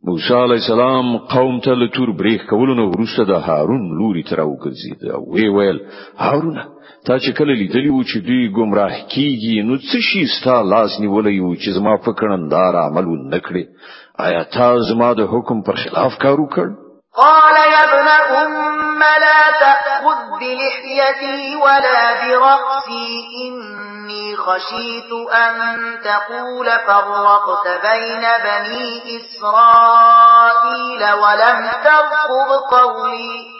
موسی 0.08 0.34
علی 0.34 0.54
السلام 0.54 1.18
قوم 1.18 1.60
ته 1.66 1.72
له 1.74 1.88
تور 1.96 2.10
بریخ 2.22 2.42
کولو 2.50 2.74
نو 2.80 2.88
ورسته 2.92 3.24
د 3.32 3.44
هارون 3.50 3.84
لوري 4.00 4.24
تر 4.32 4.42
وګرځید 4.42 5.12
او 5.14 5.22
وی 5.36 5.50
ویل 5.58 5.80
هارون 6.18 6.60
تا 7.06 7.20
چې 7.20 7.38
کله 7.38 7.54
لیدلی 7.62 7.90
و 7.90 8.02
چې 8.12 8.26
دوی 8.28 8.50
گمراه 8.58 8.98
کیږي 8.98 9.66
نو 9.72 9.78
څه 9.84 10.06
شي 10.10 10.24
ستا 10.36 10.58
لاس 10.76 11.00
نیولې 11.04 11.44
و 11.44 11.56
چې 11.62 11.78
زما 11.80 11.96
فکرندار 12.10 12.80
عمل 12.84 13.08
نکړي 13.20 14.26
آیا 14.26 14.44
تا 14.58 14.70
زما 14.92 15.14
د 15.22 15.32
حکم 15.36 15.62
پر 15.72 15.82
خلاف 15.84 16.18
کار 16.28 16.44
وکړ 16.46 16.74
قال 17.18 17.56
يا 17.74 17.82
ابن 17.90 18.08
أم 18.42 19.00
لا 19.00 19.42
تأخذ 19.64 20.20
بلحيتي 20.42 21.56
ولا 21.56 22.02
برأسي 22.22 23.10
إني 23.46 24.36
خشيت 24.36 25.12
أن 25.32 25.60
تقول 26.04 26.66
فرقت 26.88 27.66
بين 27.88 28.24
بني 28.46 29.02
إسرائيل 29.18 31.02
ولم 31.22 31.60
ترقب 31.86 32.50
قولي 32.72 33.54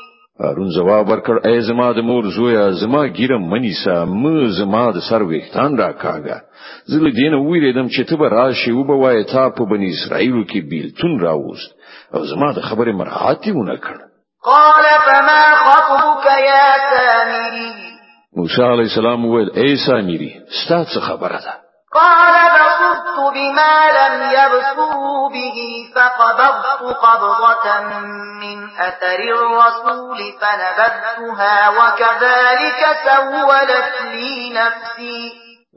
ارون 0.44 0.70
جواب 0.70 1.08
ورکړ 1.10 1.46
ای 1.48 1.62
زما 1.62 1.92
د 1.92 1.98
مور 2.00 2.24
زویا 2.38 2.70
زما 2.72 3.02
ګیره 3.16 3.38
منی 3.52 3.74
سا 3.84 4.06
م 4.06 4.24
زما 4.60 4.92
د 4.92 4.98
سر 5.10 5.22
وختان 5.24 5.78
را 5.78 5.92
کاګه 6.02 6.38
زله 6.94 7.10
دینه 7.20 7.38
دین 7.54 7.74
دم 7.76 7.88
چې 7.88 8.04
ته 8.10 8.16
به 8.18 8.30
راشي 8.30 8.72
وبوای 8.72 9.24
تا 9.24 9.50
په 9.50 9.66
بنی 9.66 9.90
اسرائیل 9.96 10.44
کې 10.50 10.62
بیل 10.70 10.90
تون 11.02 11.20
راوست 11.22 11.72
او 12.16 12.26
زما 12.26 12.50
د 12.58 12.60
خبرې 12.70 12.94
مراعات 13.00 13.42
یې 13.48 13.52
ونه 13.56 13.76
کړ 13.86 13.96
قال 14.52 14.86
فما 15.08 15.42
خطبك 15.66 16.26
يا 16.50 16.70
سامري 16.92 17.74
موسی 18.38 18.62
علی 18.74 18.82
السلام 18.90 19.26
وویل 19.26 19.50
اے 19.62 19.70
سامري 19.88 20.32
ستاسو 20.64 21.00
خبره 21.08 21.38
ده 21.46 21.54
قال 22.00 22.36
بصرت 22.58 23.34
بما 23.36 23.74
لم 24.00 24.16
يبصروا 24.40 25.30
به 25.36 25.58
فقبضت 25.96 26.84
قبضة 27.04 27.66
من 28.42 28.58
أثر 28.88 29.20
الرسول 29.42 30.20
فنبذتها 30.42 31.58
وكذلك 31.78 32.80
سولت 33.06 33.94
لي 34.14 34.50
نفسي 34.60 35.22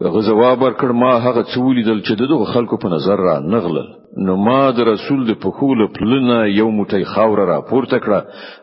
هغه 0.05 0.21
جواب 0.29 0.59
ورکړ 0.63 0.91
ما 1.03 1.17
هغه 1.27 1.43
څولې 1.43 1.87
دل 1.89 2.01
چې 2.07 2.13
دغه 2.21 2.45
خلکو 2.55 2.79
په 2.79 2.89
نظر 2.89 3.17
را 3.17 3.39
نغلل 3.39 4.06
نو 4.25 4.33
ما 4.47 4.63
د 4.77 4.79
رسول 4.93 5.21
د 5.27 5.33
پخول 5.45 5.79
پلنه 5.97 6.37
یو 6.61 6.69
موټی 6.79 7.03
خاور 7.13 7.39
را 7.51 7.59
پورته 7.71 7.99
کړه 8.05 8.21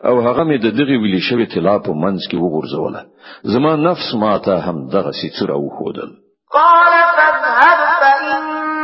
او 0.08 0.14
هغه 0.26 0.42
مې 0.48 0.56
د 0.60 0.66
دغه 0.78 0.94
ویلې 1.02 1.20
شوی 1.28 1.46
طلا 1.54 1.76
په 1.86 1.92
منځ 2.02 2.22
کې 2.30 2.36
وغورځوله 2.42 3.00
زما 3.54 3.72
نفس 3.88 4.08
ماته 4.22 4.54
هم 4.66 4.76
دغه 4.94 5.12
سي 5.18 5.28
څرا 5.36 5.56
وخودل 5.64 6.10
قالت 6.56 7.13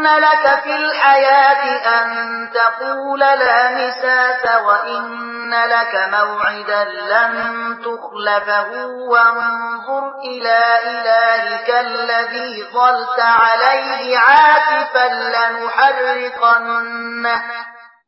إن 0.01 0.07
لك 0.21 0.61
في 0.63 0.77
الحياة 0.77 1.89
أن 2.03 2.15
تقول 2.55 3.21
لا 3.21 3.71
مساس 3.71 4.47
وإن 4.65 5.51
لك 5.55 6.09
موعدا 6.13 6.85
لن 6.85 7.79
تخلفه 7.81 8.87
وانظر 9.11 10.19
إلى 10.25 10.63
إلهك 10.85 11.71
الذي 11.71 12.69
ظلت 12.73 13.21
عليه 13.21 14.19
عاكفا 14.19 15.09
لنحرقنه 15.09 17.43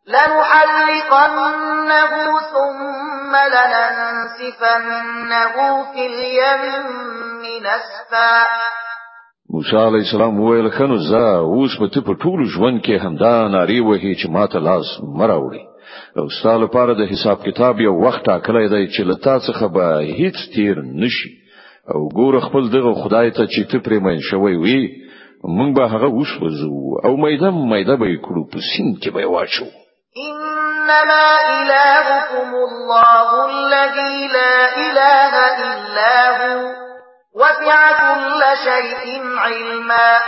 لنحرقنه 0.07 2.41
ثم 2.41 3.37
لننسفنه 3.37 5.85
في 5.93 6.07
اليم 6.07 6.65
نسفا 7.61 8.47
موسی 9.51 9.77
علی 9.77 9.97
السلام 10.05 10.41
وویل 10.41 10.69
کنه 10.69 10.99
زه 11.11 11.25
اوس 11.39 11.77
په 11.79 11.87
ته 11.93 12.01
په 12.01 12.15
ټول 12.23 12.41
ژوند 12.53 12.81
کې 12.85 13.03
همدا 13.05 13.35
ناری 13.49 13.81
وهی 13.81 14.15
چې 14.21 14.27
ماته 14.31 14.59
لاس 14.61 14.87
مراوړي 15.19 15.63
او 16.19 16.29
ستاسو 16.29 16.63
لپاره 16.65 16.95
د 16.95 17.03
حساب 17.13 17.39
کتاب 17.45 17.81
یو 17.81 17.95
وخت 18.05 18.23
ټاکلی 18.25 18.69
دی 18.69 18.87
چې 18.95 19.01
له 19.03 19.15
تاسو 19.25 19.53
څخه 19.53 19.67
به 19.67 19.89
هیڅ 20.19 20.37
تیر 20.55 20.79
نشي 20.83 21.31
او 21.95 22.09
ګوره 22.19 22.41
خپل 22.41 22.69
دغه 22.71 22.93
خدای 23.03 23.31
ته 23.31 23.47
چې 23.47 23.63
ته 23.71 23.79
پریمین 23.79 24.21
شوی 24.21 24.57
وي 24.57 24.89
مونږ 25.45 25.73
به 25.77 25.87
هغه 25.93 26.09
وشوزو 26.09 26.73
او 27.05 27.17
میده 27.17 27.51
میده 27.51 27.97
به 27.97 28.07
کړو 28.27 28.43
په 28.53 28.59
سین 28.77 28.95
کې 29.03 29.11
به 29.15 29.27
واچو 29.27 29.65
انما 30.27 31.27
الهکم 31.61 32.51
الله 32.69 33.27
الذي 33.51 34.15
لا 34.37 34.55
اله 34.87 35.35
الا 35.71 36.21
هو 36.39 36.82
وسع 37.35 37.93
كل 37.99 38.41
شيء 38.65 39.21
علما 39.37 40.19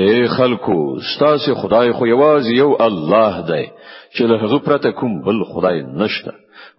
اے 0.00 0.28
خلکو 0.38 0.74
ستاسو 1.14 1.54
خدای 1.62 1.92
خو 1.98 2.06
یوازې 2.06 2.54
یو 2.56 2.76
الله 2.86 3.40
دی 3.40 3.66
چې 4.16 4.22
له 4.22 4.34
هغه 4.42 4.58
پرته 4.58 4.90
کوم 4.90 5.22
بل 5.24 5.44
خدای 5.54 5.82
نشته 5.82 6.32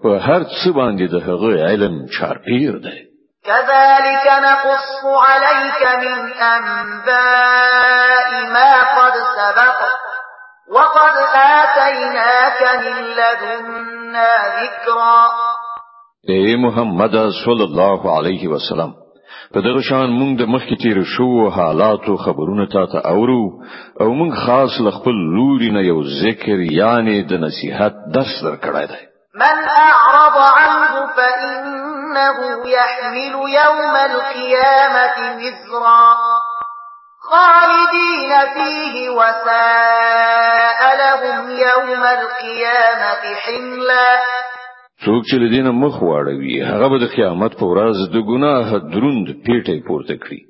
په 0.03 0.09
هر 0.19 0.41
څه 0.43 0.69
باندې 0.69 1.05
د 1.11 1.15
هغه 1.29 1.69
علم 1.69 2.07
چارپیر 2.19 2.77
دی 2.85 2.97
كذلك 3.45 4.25
نقص 4.43 5.01
عليك 5.27 5.83
من 6.01 6.31
أنباء 6.41 8.49
ما 8.53 8.73
قد 8.97 9.15
سبق 9.37 9.79
وقد 10.71 11.15
آتيناك 11.35 12.61
من 12.81 13.03
لدنا 13.03 14.31
ذكرا 14.61 15.27
اے 16.29 16.55
محمد 16.65 17.11
صلی 17.45 17.63
الله 17.63 18.17
علیه 18.17 18.47
وسلم 18.47 18.93
په 19.53 19.59
دغه 19.67 19.81
شان 19.89 20.09
مونږ 20.19 20.31
د 20.41 20.43
مخکې 20.53 20.75
تیر 20.83 20.97
شو 21.13 21.29
حالات 21.57 22.03
او 22.11 22.17
خبرونه 22.25 22.65
تا 22.73 22.83
ته 22.91 22.99
اورو 23.13 23.43
او 24.01 24.09
مونږ 24.19 24.31
خاص 24.45 24.71
له 24.85 24.91
خپل 24.97 25.15
لوري 25.35 25.69
نه 25.77 25.81
یو 25.91 25.99
ذکر 26.23 26.57
یعنی 26.81 27.17
د 27.29 27.33
نصيحت 27.45 27.93
درس 28.15 28.33
درکړای 28.47 28.87
دی 28.93 29.01
من 29.41 29.55
اعرض 29.81 30.35
عنه 30.61 30.93
فانه 31.17 32.37
يحمل 32.75 33.33
يوم 33.61 33.93
القيامه 34.11 35.15
وزرا 35.39 36.07
خالدين 37.29 38.31
فيه 38.55 39.09
وساء 39.09 40.79
لهم 41.01 41.49
يوم 41.49 42.01
القيامه 42.17 43.21
حملا 43.43 44.09
څوک 45.03 45.21
چې 45.31 45.35
لدین 45.43 45.67
مخ 45.81 45.93
واړوي 46.07 46.55
هغه 46.71 46.87
به 46.93 46.97
د 47.03 47.11
قیامت 47.15 47.53
په 47.59 47.65
ورځ 47.71 47.97
د 48.15 48.25
ګناه 48.31 48.69
دروند 48.95 49.27
پیټه 49.45 49.75
پورته 49.89 50.15
کړي 50.23 50.41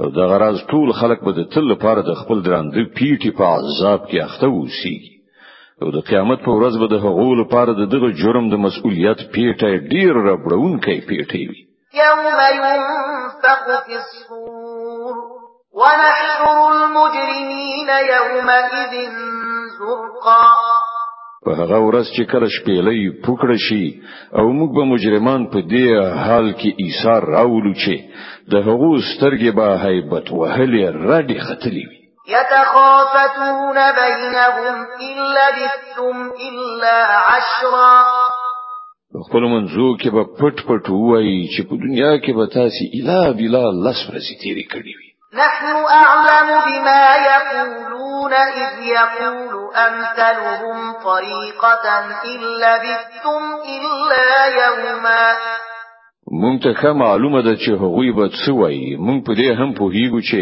او 0.00 0.06
د 0.18 0.30
غراز 0.30 0.58
ټول 0.70 0.88
خلک 0.98 1.18
به 1.28 1.32
د 1.38 1.48
تل 1.56 1.64
لپاره 1.72 2.00
د 2.10 2.18
خپل 2.20 2.38
دراند 2.46 2.74
پیټي 2.98 3.30
په 3.38 3.44
عذاب 3.58 4.00
کې 4.08 4.18
اخته 4.28 4.46
وسی 4.58 4.96
او 5.82 5.86
د 5.96 6.06
قیامت 6.10 6.40
په 6.46 6.52
ورځ 6.56 6.74
به 6.82 6.88
د 6.94 7.02
هغو 7.06 7.26
لپاره 7.42 7.70
د 7.80 7.92
دغه 7.94 8.08
جرم 8.22 8.44
د 8.52 8.64
مسؤلیت 8.66 9.20
پیټه 9.34 9.70
ډیر 9.92 10.12
ربړونکې 10.28 10.94
پیټه 11.08 11.40
وي 11.50 11.60
یوم 12.02 12.22
ينفق 12.32 13.70
في 13.86 13.94
الصور 14.02 15.14
ونحشر 15.80 16.52
المجرمين 16.80 17.88
يومئذ 18.14 18.92
زرقا 19.78 20.42
په 21.46 21.52
هغه 21.60 21.78
ورځ 21.88 22.06
چې 22.16 22.22
کله 22.30 22.46
شپېلې 22.56 23.00
پوکړه 23.24 23.56
شي 23.66 23.84
او 24.38 24.44
موږ 24.58 24.70
به 24.76 24.84
مجرمان 24.92 25.40
په 25.52 25.58
دې 25.72 25.86
حال 26.24 26.46
کې 26.60 26.70
ایثار 26.82 27.22
راولو 27.36 27.72
چې 27.82 27.94
د 28.52 28.54
هغو 28.68 28.90
سترګې 29.10 29.50
به 29.58 29.66
هیبت 29.84 30.26
وهلې 30.38 30.82
رډې 31.08 31.38
ختلې 31.46 31.84
وي 31.90 31.98
يتخافتون 32.36 33.78
بينهم 34.02 34.74
إن 35.08 35.16
لبثتم 35.38 36.16
إلا 36.48 36.96
عشرا 37.32 37.94
خپل 39.26 39.42
منځو 39.54 39.86
کې 40.00 40.08
به 40.14 40.22
پټ 40.38 40.56
پټ 40.68 40.84
وایي 41.08 41.40
چې 41.54 41.60
په 41.68 41.74
دنیا 41.84 42.12
کې 42.24 42.32
به 42.38 42.44
تاسو 42.58 42.82
اله 42.98 43.22
بلا 43.40 43.64
لس 43.84 43.98
ورځې 44.08 44.34
تیرې 44.44 44.66
کړې 44.72 44.92
وي 44.98 45.05
نحن 45.36 45.76
أعلم 45.90 46.48
بما 46.66 47.04
يقولون 47.32 48.32
إذ 48.34 48.72
يقول 48.86 49.54
أمثلهم 49.86 50.92
طريقة 51.04 51.86
إن 52.24 52.40
لبثتم 52.64 53.42
إلا 53.76 54.28
يوما 54.64 55.32
مونږ 56.42 56.56
ته 56.64 56.72
ښه 56.80 56.92
معلومه 57.04 57.40
ده 57.48 57.54
چې 57.62 57.70
هغوی 57.82 58.10
به 58.16 58.26
څه 58.40 58.48
وایي 58.60 58.88
مونږ 59.06 59.18
په 59.26 59.32
دې 59.38 59.48
هم 59.60 59.70
پوهیږو 59.80 60.20
چې 60.30 60.40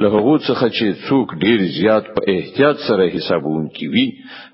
له 0.00 0.06
هغو 0.16 0.34
څخه 0.46 0.66
چې 0.76 0.86
څوک 1.08 1.28
ډیر 1.44 1.58
زیات 1.80 2.04
په 2.14 2.20
احتیاط 2.34 2.76
سره 2.88 3.04
حسابون 3.14 3.62
کی 3.76 3.86
وي 3.92 4.06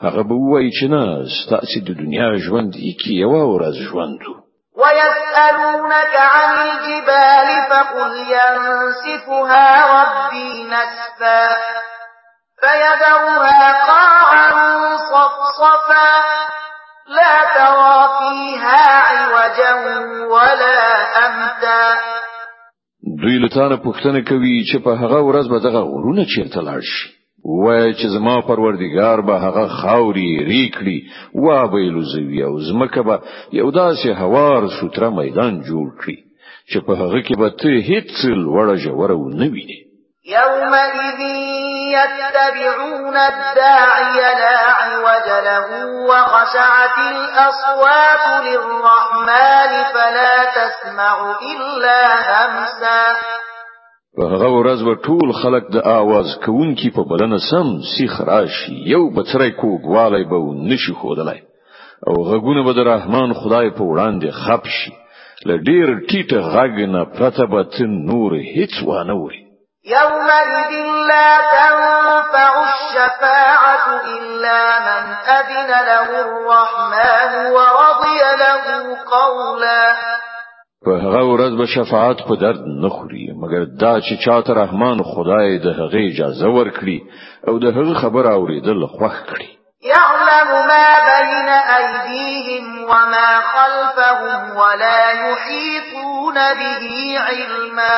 هغه 0.05 0.23
به 0.29 0.35
وایي 0.51 0.71
چې 0.79 0.85
نه 0.95 1.03
ستاسو 1.39 1.79
د 1.87 1.91
دنیا 2.03 2.29
ژوند 2.45 2.73
یکی 2.91 3.13
یو 3.25 3.33
ورځ 3.53 3.77
ژوند 3.91 4.19
وو 4.29 4.48
ويسألونك 4.83 6.17
عن 6.17 6.51
الجبال 6.67 7.49
فقل 7.71 8.13
ينسفها 8.19 9.67
ربي 10.03 10.65
نسفا 10.65 11.57
فيذرها 12.61 13.87
قاعا 13.87 14.51
صفصفا 15.11 16.11
لا 17.09 17.45
ترى 17.55 18.09
فيها 18.19 18.89
عوجا 19.01 19.75
ولا 20.27 20.81
أمتا 21.27 21.99
دوی 23.23 23.37
لتانه 23.47 23.77
پوښتنه 23.87 24.21
کوي 24.31 24.57
چې 24.73 24.77
په 24.85 24.91
هغه 25.03 25.21
ورځ 25.29 25.47
به 25.51 25.59
دغه 25.67 25.83
ورونه 25.93 26.23
چیرته 26.33 26.61
لاړ 26.63 26.81
شي 26.93 27.18
و 27.49 27.93
چې 27.93 28.07
زما 28.09 28.41
پروردگار 28.41 29.21
به 29.21 29.33
هغه 29.39 29.69
خاوري 29.69 30.45
ریکړي 30.51 30.99
و 31.35 31.69
به 31.69 31.79
لوزوي 31.79 32.43
او 32.45 32.59
زمکه 32.61 33.03
به 33.03 33.21
یو 33.53 33.71
داسې 33.71 34.07
هوار 34.21 34.69
سوتره 34.81 35.09
میدان 35.11 35.63
جوړ 35.63 35.87
کړي 36.03 36.17
چې 36.71 36.79
په 36.87 36.93
هغه 36.93 37.23
کې 37.23 37.35
به 37.41 37.49
ته 37.51 37.69
هیڅ 37.91 38.13
لوړه 38.45 38.77
جوړه 38.85 39.15
و 39.21 39.29
نه 39.41 39.47
ویني 39.53 39.79
يومئذ 40.39 41.21
يتبعون 41.99 43.17
الداعي 43.17 44.21
لا 44.43 44.59
عوج 44.85 45.29
له 45.49 45.61
وخشعت 46.11 46.97
الأصوات 47.15 48.25
للرحمن 48.47 49.71
فلا 49.95 50.35
تسمع 50.57 51.17
إلا 51.53 52.01
همسا 52.31 53.05
په 54.21 54.25
هغه 54.33 54.49
ورځ 54.59 54.79
به 54.89 54.95
ټول 55.07 55.29
خلک 55.43 55.65
د 55.75 55.77
आवाज 56.01 56.29
کوونکی 56.45 56.89
په 56.97 57.03
بلنه 57.11 57.39
سم 57.51 57.67
سیخ 57.95 58.13
راشي 58.31 58.75
یو 58.95 59.03
بچرای 59.17 59.51
کوګوالای 59.61 60.25
به 60.31 60.39
نشي 60.71 60.93
خودلای 61.01 61.41
او 62.09 62.15
غږونه 62.31 62.61
به 62.67 62.73
د 62.75 62.81
رحمان 62.93 63.31
خدای 63.41 63.67
په 63.77 63.83
وړاندې 63.91 64.29
خپ 64.43 64.65
شي 64.77 64.93
ل 65.49 65.51
ډیر 65.69 65.87
ټیټ 66.09 66.31
غږ 66.55 66.75
نه 66.95 67.03
پرته 67.17 67.45
به 67.51 67.61
نور 68.11 68.31
هیڅ 68.55 68.73
وانه 68.89 69.15
وي 69.25 69.39
يومئذ 69.97 70.71
لا 71.11 71.31
تنفع 71.57 72.51
الشفاعة 72.71 73.83
إلا 74.17 74.61
من 74.87 75.03
أذن 75.39 75.71
له 75.91 76.07
الرحمن 76.25 77.31
ورضي 77.57 78.23
له 78.45 78.63
قولا 79.17 79.85
په 80.85 80.91
هغه 81.05 81.23
ورځ 81.33 81.53
به 81.61 81.67
شفاعت 81.67 82.19
په 82.29 82.35
درد 82.45 82.63
نه 82.83 82.89
خوري 82.95 83.25
مګر 83.43 83.63
دا 83.83 83.95
چې 84.07 84.15
چاته 84.25 84.53
رحمان 84.63 84.99
خدای 85.13 85.59
د 85.59 85.67
هغه 85.81 86.01
اجازه 86.11 86.49
ورکړي 86.59 86.99
او 87.49 87.55
د 87.65 87.67
هغه 87.77 87.95
خبر 88.03 88.25
اوریدل 88.39 88.81
خوښ 88.97 89.17
کړي 89.31 89.49
يعلم 89.93 90.51
ما 90.73 90.89
بين 91.13 91.49
أيديهم 91.79 92.65
وما 92.91 93.31
خلفهم 93.55 94.41
ولا 94.63 95.03
يحيطون 95.29 96.37
به 96.61 96.85
علما 97.29 97.97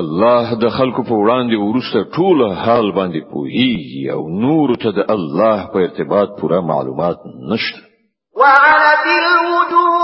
الله 0.00 0.44
د 0.62 0.66
خلکو 0.78 1.02
په 1.08 1.14
وړاندې 1.22 1.56
ورسره 1.68 2.02
ټول 2.16 2.38
حال 2.64 2.86
باندې 2.98 3.20
پوهیږي 3.32 4.02
او 4.14 4.22
نور 4.44 4.68
ته 4.82 4.90
د 4.98 5.00
الله 5.14 5.58
په 5.72 5.78
ارتباط 5.86 6.28
پوره 6.40 6.60
معلومات 6.72 7.18
نشته 7.52 7.78
وعلت 8.40 9.04
الوجوه 9.22 9.97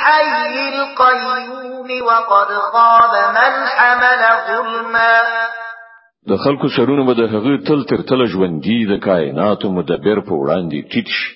الحي 0.00 0.56
القيوم 0.68 1.88
وقد 2.08 2.46
خاب 2.72 3.12
من 3.36 3.52
حمل 3.68 4.20
ظلما 4.48 5.16
د 6.30 6.36
خلکو 6.44 6.66
سرونه 6.76 7.02
به 7.08 7.14
د 7.20 7.24
هغې 7.34 7.54
تل 7.68 7.80
تر 7.90 8.00
تل 8.08 8.20
ژوندۍ 8.32 8.78
د 8.92 8.98
کائناتو 9.06 9.66
مدبر 9.78 10.18
په 10.28 10.34
وړاندې 10.42 10.78
ټیټ 10.92 11.08
شي 11.18 11.30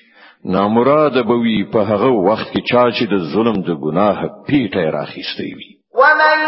نامراده 0.54 1.22
وي 1.44 1.58
په 1.74 1.80
هغه 1.90 2.10
وخت 2.28 2.48
کې 2.54 2.60
چا 2.70 2.82
چې 2.96 3.04
د 3.12 3.14
ظلم 3.34 3.56
د 3.68 3.70
ګناه 3.84 4.18
پیټه 4.48 4.82
راخېستې 4.96 5.48
وي 5.56 5.70
ومن 6.02 6.40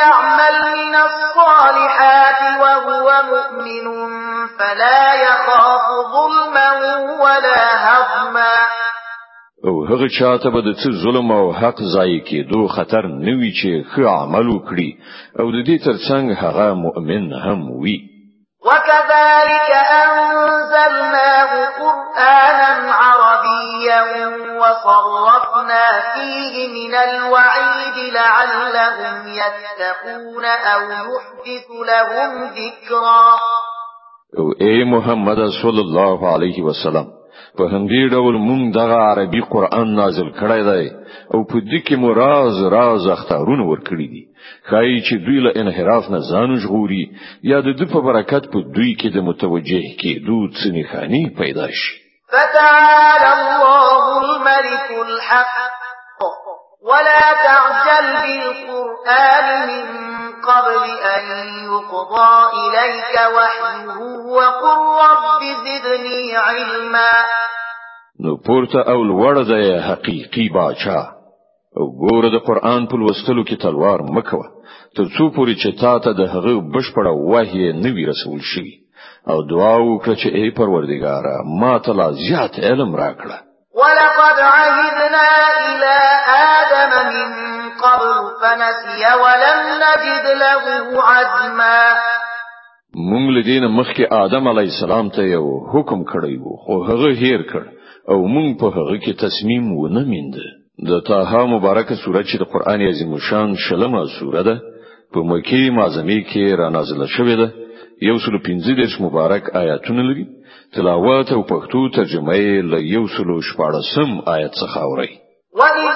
يعمل 0.00 0.56
من 0.78 0.94
الصالحات 1.06 2.38
وهو 2.62 3.14
مؤمن 3.32 3.86
فلا 4.58 5.06
يخاف 5.26 5.84
ظلما 6.16 6.68
ولا 7.24 7.62
هضما 7.86 8.52
او 9.64 9.74
هغه 9.88 10.08
چاته 10.18 10.48
به 10.54 10.60
د 10.68 10.68
ظلم 11.04 11.30
او 11.40 11.46
حق 11.60 11.78
ځای 11.94 12.20
کې 12.26 12.38
دوه 12.52 12.68
خطر 12.76 13.02
نوي 13.26 13.50
چې 13.60 13.70
خو 13.90 14.00
عمل 14.22 14.46
وکړي 14.54 14.90
او 15.40 15.46
د 15.56 15.56
دې 15.68 15.76
ترڅنګ 15.86 16.26
هغه 16.42 16.66
مؤمن 16.84 17.24
هم 17.44 17.60
وي 17.82 17.96
وكذلك 18.68 19.70
أنزلناه 20.02 21.50
قرآنا 21.80 22.70
عربيا 23.04 24.00
وصرفنا 24.60 25.86
فيه 26.12 26.54
من 26.76 26.94
الوعيد 27.08 27.96
لعلهم 28.20 29.16
يتقون 29.42 30.44
أو 30.72 30.80
يحدث 31.10 31.66
لهم 31.92 32.30
ذكرا 32.60 33.24
اي 34.62 34.84
محمد 34.84 35.40
صلى 35.62 35.80
الله 35.86 36.28
عليه 36.32 36.62
وسلم 36.62 37.06
په 37.58 37.64
همدې 37.72 38.02
ډول 38.14 38.34
مونږ 38.46 38.62
دغه 38.74 38.96
عربي 39.10 39.40
قران 39.52 39.88
نازل 40.00 40.28
کړی 40.40 40.62
دی 40.68 40.84
او 41.34 41.38
په 41.50 41.56
دې 41.70 41.78
کې 41.86 41.94
مو 42.02 42.08
راز 42.22 42.56
راز 42.76 43.02
اختارونه 43.16 43.64
ورکړي 43.72 44.06
دي 44.12 44.22
خای 44.68 44.92
چې 45.06 45.14
دوی 45.26 45.38
له 45.46 45.50
انحراف 45.62 46.04
نه 46.14 46.20
ځان 46.30 46.50
ژغوري 46.62 47.04
یا 47.52 47.58
د 47.66 47.68
دې 47.78 47.86
په 47.92 47.98
برکت 48.08 48.42
په 48.52 48.58
دوی 48.76 48.90
کې 49.00 49.08
د 49.16 49.18
متوجه 49.28 49.82
کېدو 50.00 50.38
څنې 50.58 50.84
خاني 50.90 51.22
پیدا 51.40 51.66
شي 51.78 51.92
فتعالى 52.34 53.28
الله 53.38 53.92
الملك 54.24 54.88
الحق 55.06 56.20
ولا 56.90 57.24
تعجل 57.46 58.08
بالقران 58.24 59.46
من 59.68 60.13
قبل 60.50 60.82
أن 61.16 61.64
يقضى 61.64 62.32
إليك 62.64 63.14
وحيه 63.36 63.98
وقل 64.36 64.80
رب 65.00 65.42
زدني 65.64 66.36
علما 66.36 67.12
نو 68.20 68.36
پورته 68.36 68.80
او 68.88 69.04
لوړ 69.04 69.34
ځای 69.44 69.82
حقيقي 69.82 70.48
باچا 70.54 71.00
ګوره 72.02 72.28
د 72.32 72.36
قران 72.46 72.86
په 72.86 72.96
لوستلو 72.96 73.44
کې 73.44 73.62
تلوار 73.62 74.00
مکوه 74.02 74.46
تر 74.96 75.04
څو 75.16 75.34
پورې 75.36 75.54
چې 75.62 75.80
تا 75.80 75.98
ته 75.98 76.12
د 76.12 76.20
هغه 76.34 76.60
بشپړه 76.74 77.12
وحی 77.30 77.72
نه 77.72 77.92
وی 77.94 78.04
رسول 78.06 78.40
شي 78.40 78.68
او 79.30 79.42
دعا 79.42 79.76
وکړه 79.78 80.14
چې 80.20 80.26
ای 80.26 80.50
پروردګاره 80.58 81.34
ما 81.60 81.78
ته 81.78 81.92
لا 81.92 82.08
زیات 82.12 82.54
علم 82.58 82.96
راکړه 82.96 83.38
ولقد 83.80 84.36
عهدنا 84.54 85.26
الى 85.60 85.96
ادم 86.42 86.92
من 87.16 87.63
قبل 87.84 88.08
فنسي 88.40 89.04
ولم 89.24 89.58
نجد 89.86 90.26
له 90.44 90.62
عزما 91.10 91.78
مونږ 93.10 93.26
لدین 93.36 93.64
مخکې 93.78 94.04
آدم 94.24 94.48
علی 94.52 94.68
السلام 94.72 95.08
ته 95.14 95.24
یو 95.30 95.46
حکم 95.74 96.04
کړی 96.04 96.36
وو 96.42 96.58
خو 96.64 96.78
هغه 96.90 97.08
هیر 97.22 97.40
کړ 97.52 97.64
او 98.12 98.18
مونږ 98.34 98.58
په 98.60 98.70
هغه 98.76 98.96
کې 99.00 99.20
تصمیم 99.24 99.68
ونه 99.82 100.04
میند 100.12 100.38
د 100.90 101.02
تاها 101.10 101.42
مبارکه 101.54 101.96
سوره 102.04 102.22
چې 102.28 102.42
د 102.42 102.50
قران 102.54 102.86
عظیم 102.92 103.18
شان 103.30 103.54
شلمه 103.66 104.04
سوره 104.18 104.42
ده 104.50 104.54
په 105.14 105.24
مکی 105.32 105.62
معظمه 105.70 106.20
کې 106.30 106.60
را 106.62 106.68
نازله 106.78 107.06
شوې 107.16 107.36
ده 107.42 107.48
یو 108.10 108.16
سلو 108.26 108.38
پنځه 108.46 108.80
دیرش 108.80 108.96
مبارک 109.08 109.50
آیاتونه 109.62 110.02
لري 110.12 110.24
تلاوت 110.78 111.32
او 111.36 111.42
پښتو 111.52 111.96
ترجمه 111.98 112.36
یې 112.44 112.72
له 112.72 112.82
یو 112.96 113.04
سلو 113.18 113.36
شپاړسم 113.48 114.16
آیت 114.36 114.52
څخه 114.52 114.78
اوري 114.86 115.10
وَإِذْ 115.60 115.93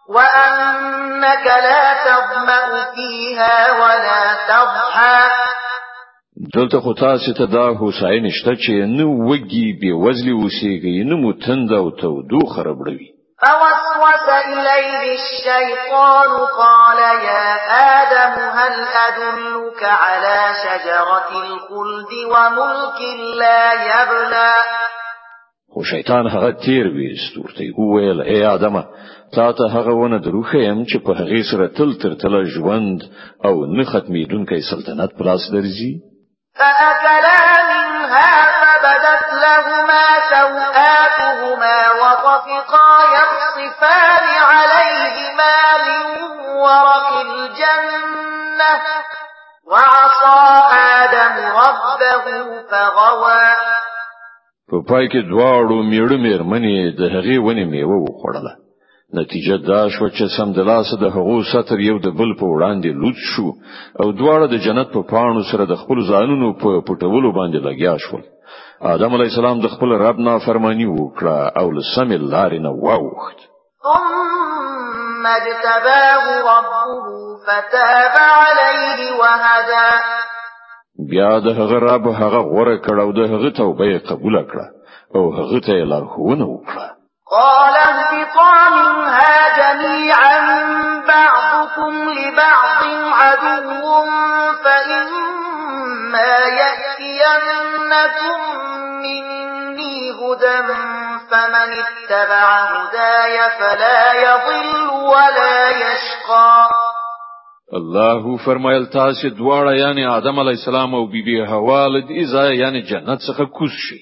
وأنك 0.10 1.46
لا 1.46 1.94
تظمأ 2.06 2.68
فيها 2.96 3.56
ولا 3.82 4.24
تضحى 4.50 5.30
دلته 6.56 6.80
خو 6.82 6.94
تاسو 6.94 7.34
ته 7.34 7.46
دا 7.46 7.70
حسین 7.82 8.30
شته 8.30 8.56
چې 8.56 8.70
نو 8.70 9.30
وږي 9.30 9.68
به 9.82 9.94
وزلی 10.06 10.32
وسیږي 10.34 11.04
نو 11.10 11.18
متند 11.18 11.46
تند 11.46 11.72
او 11.72 11.90
تودو 11.90 12.40
خرابړوي 12.56 13.10
فوسوس 13.42 14.30
إليه 14.54 15.14
الشيطان 15.16 16.30
قال 16.58 16.98
يا 17.24 17.56
آدم 18.02 18.36
هل 18.60 18.74
أدلك 19.08 19.84
على 19.84 20.40
شجرة 20.66 21.30
الخلد 21.44 22.12
وملك 22.32 23.00
لا 23.40 23.74
يبلى 23.74 24.54
خو 25.74 25.84
شیطان 25.84 26.28
هغه 26.28 26.52
تیر 26.52 26.88
ویستورته 26.88 27.72
وویل 27.78 28.22
اے 28.22 28.46
آدمه 28.46 28.84
تا 29.36 29.52
ته 29.52 29.66
هغه 29.76 29.94
ونه 30.02 30.18
دروخه 30.28 30.58
يم 30.70 30.80
چې 30.90 30.98
په 31.06 31.12
هغه 31.20 31.40
سره 31.52 31.66
تل 31.78 31.90
تر 32.02 32.12
تله 32.22 32.40
ژوند 32.56 33.00
او 33.48 33.54
نه 33.78 33.84
ختمېدونکی 33.92 34.60
سلطنت 34.72 35.12
پلاس 35.20 35.42
درځي 35.56 35.92
فأكلا 36.60 37.42
منها 37.72 38.32
فبدت 38.62 39.26
لهما 39.46 40.06
سوآتهما 40.34 41.78
وطفقا 42.02 42.90
يخصفان 43.20 44.26
عليهما 44.52 45.58
من 45.88 46.04
ورق 46.64 47.10
الجنة 47.28 48.74
وعصى 49.72 50.66
آدم 51.02 51.34
ربه 51.64 52.26
فغوى 52.72 53.54
په 54.72 54.76
پای 54.90 55.06
کې 55.12 55.22
دواړو 55.32 55.78
میړه 55.92 56.18
میرمنې 56.26 56.78
د 57.00 57.04
هغې 57.16 57.38
ونې 57.46 57.66
میوه 57.74 57.96
وخوړله 58.06 58.65
نتیجه 59.18 59.58
دا 59.68 59.82
شو 59.96 60.08
چې 60.16 60.26
سم 60.38 60.50
د 60.58 60.66
لاس 60.70 60.90
د 61.04 61.10
هغو 61.16 61.36
ستر 61.52 61.82
یو 61.86 61.96
د 62.06 62.12
بل 62.20 62.32
په 62.40 62.48
وړاندې 62.54 62.98
لوت 63.02 63.20
شو 63.30 63.48
او 64.04 64.08
دواړه 64.22 64.46
د 64.54 64.62
جنت 64.66 64.90
په 64.96 65.02
پاڼو 65.12 65.44
سره 65.52 65.64
د 65.72 65.76
خپل 65.82 66.02
ځانونو 66.12 66.48
په 66.64 66.70
پټولو 66.90 67.30
باندې 67.40 67.60
لګیا 67.68 67.94
شول 68.06 68.24
آدم 68.94 69.16
علی 69.18 69.28
السلام 69.32 69.62
د 69.66 69.72
خپل 69.76 69.96
رب 70.04 70.20
نه 70.28 70.34
فرمانی 70.48 70.88
وکړه 70.90 71.38
او 71.62 71.72
له 71.78 71.84
سمې 71.92 72.18
لارې 72.34 72.60
نه 72.66 72.72
واوخت 72.84 73.46
ثم 73.86 75.24
اجتباه 75.42 76.26
ربه 76.50 77.46
فتاب 77.48 78.20
عليه 78.24 79.14
وهدى 79.22 79.88
بیا 81.14 81.32
د 81.48 81.58
هغه 81.62 81.80
رب 81.88 82.12
هغه 82.20 82.44
غوړه 82.52 82.76
کړه 82.90 83.02
او 83.08 83.12
د 83.22 83.32
هغه 83.34 83.50
توبه 83.64 83.90
قبول 84.12 84.42
کړه 84.52 84.66
او 85.16 85.30
هغه 85.40 85.60
ته 85.60 85.86
لارښوونه 85.94 86.52
وکړه 86.54 86.95
قال 87.32 87.74
اهبطا 87.78 88.54
منها 88.70 89.38
جميعا 89.58 90.36
بعضكم 91.08 91.94
لبعض 92.10 92.82
عدو 93.20 93.82
فإما 94.64 96.36
يأتينكم 96.62 98.38
مني 99.04 100.12
هدى 100.12 100.74
فمن 101.32 101.70
اتبع 101.82 102.64
هداي 102.64 103.50
فلا 103.60 104.14
يضل 104.14 104.88
ولا 104.90 105.70
يشقى 105.70 106.70
الله 107.74 108.38
فرمایل 108.46 108.86
تاسې 108.90 109.28
دواړه 109.38 109.74
یعنی 109.80 110.06
آدم 110.08 110.40
علی 110.40 110.50
السلام 110.50 110.96
او 110.96 111.06
بیبي 111.06 111.42
بی 111.42 111.46
حوا 111.46 111.88
له 111.88 112.02
دې 112.02 112.32
ځای 112.34 112.58
یعنی 112.58 112.82
جنت 112.82 113.20
څخه 113.22 113.46
کوز 113.60 113.72
شي 113.90 114.00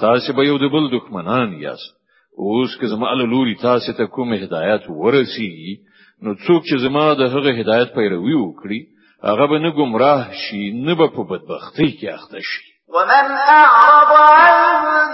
تاسې 0.00 0.32
به 0.36 0.42
یو 0.44 0.58
د 0.58 0.64
بل 0.72 0.98
دښمنان 1.00 1.52
یاست 1.62 2.01
اوس 2.38 2.70
که 2.80 2.86
زما 2.86 3.12
له 3.14 3.24
لوري 3.26 3.54
تاسو 3.62 3.92
ته 3.92 4.06
کوم 4.06 4.32
هدایت 4.32 4.82
ورسیږي 4.88 5.74
نو 6.22 6.30
څوک 6.46 6.62
چې 6.68 6.76
زما 6.84 7.06
د 7.14 7.20
هغه 7.34 7.50
هدایت 7.60 7.90
پیروي 7.96 8.34
وکړي 8.38 8.80
هغه 9.28 9.44
به 9.50 9.58
نه 9.64 9.70
گمراه 9.78 10.22
شي 10.42 10.62
نه 10.86 10.94
به 10.98 11.06
په 11.14 11.22
بدبختی 11.30 11.88
کې 12.00 12.06
اخته 12.16 12.40
شي 12.48 12.60
ومن 12.94 13.24
أعرض 13.62 14.10
عن 14.32 14.66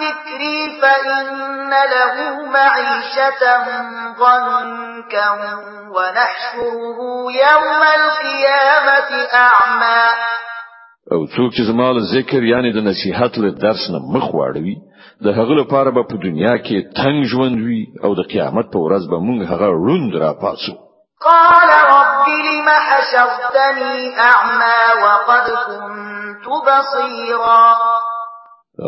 ذكري 0.04 0.58
فإن 0.80 1.70
له 1.94 2.06
معيشة 2.54 3.40
ضنكا 4.20 5.28
ونحشره 5.94 7.00
يوم 7.46 7.82
القيامة 8.00 9.10
أعمى 9.48 10.06
او 11.12 11.20
څوک 11.34 11.50
چې 11.56 11.62
زما 11.70 11.86
ذکر 12.14 12.42
یعنی 12.52 12.70
د 12.72 12.76
نصیحت 12.90 13.32
له 13.42 13.50
درس 13.64 13.82
نه 13.94 13.98
مخ 14.14 14.24
واړوي 14.38 14.76
د 15.24 15.28
هغه 15.38 15.54
لپاره 15.62 15.90
به 15.96 16.02
په 16.10 16.16
دنیا 16.26 16.54
کې 16.66 16.76
تنگ 17.00 17.18
ژوند 17.32 17.56
وي 17.66 17.80
او 18.04 18.10
د 18.18 18.22
قیامت 18.32 18.66
په 18.74 18.78
ورځ 18.84 19.02
به 19.10 19.18
موږ 19.26 19.38
هغه 19.52 19.66
روند 19.84 20.12
را 20.22 20.32
پاسو 20.42 20.72
قال 21.28 21.68
رب 21.94 22.24
لم 22.46 22.68
حشرتني 22.88 23.94
اعمى 24.32 24.80
وقد 25.04 25.46
كنت 25.70 26.46
بصيرا 26.68 27.64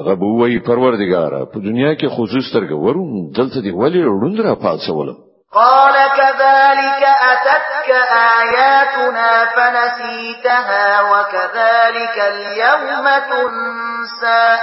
غبوي 0.07 0.59
پروردگار 0.69 1.33
په 1.53 1.59
دنیا 1.69 1.93
کې 1.99 2.09
خصوص 2.17 2.47
ترګ 2.55 2.71
ورون 2.85 3.11
دلته 3.37 3.61
دی 3.65 3.71
ولی 3.71 4.03
روند 4.03 4.41
را 4.41 4.55
پاسولم 4.55 5.17
قال 5.53 5.95
كذلك 6.19 7.03
أتتك 7.33 7.89
آياتنا 8.41 9.31
فنسيتها 9.57 10.91
وكذلك 11.13 12.17
اليوم 12.33 12.95
تنسى 13.31 14.59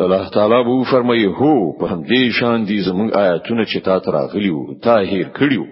الله 0.00 0.30
تعالی 0.30 0.54
وو 0.64 0.84
فرمایي 0.84 1.26
هو 1.26 1.72
په 1.80 1.86
همدې 1.88 2.30
شان 2.40 2.64
دي 2.64 2.80
زموږ 2.84 3.12
آیاتونه 3.16 3.64
چې 3.64 3.78
تا 3.84 3.98
تراغلي 3.98 4.50
وو 4.50 4.74
تا 4.84 4.98
هیر 4.98 5.28
کړیو 5.28 5.64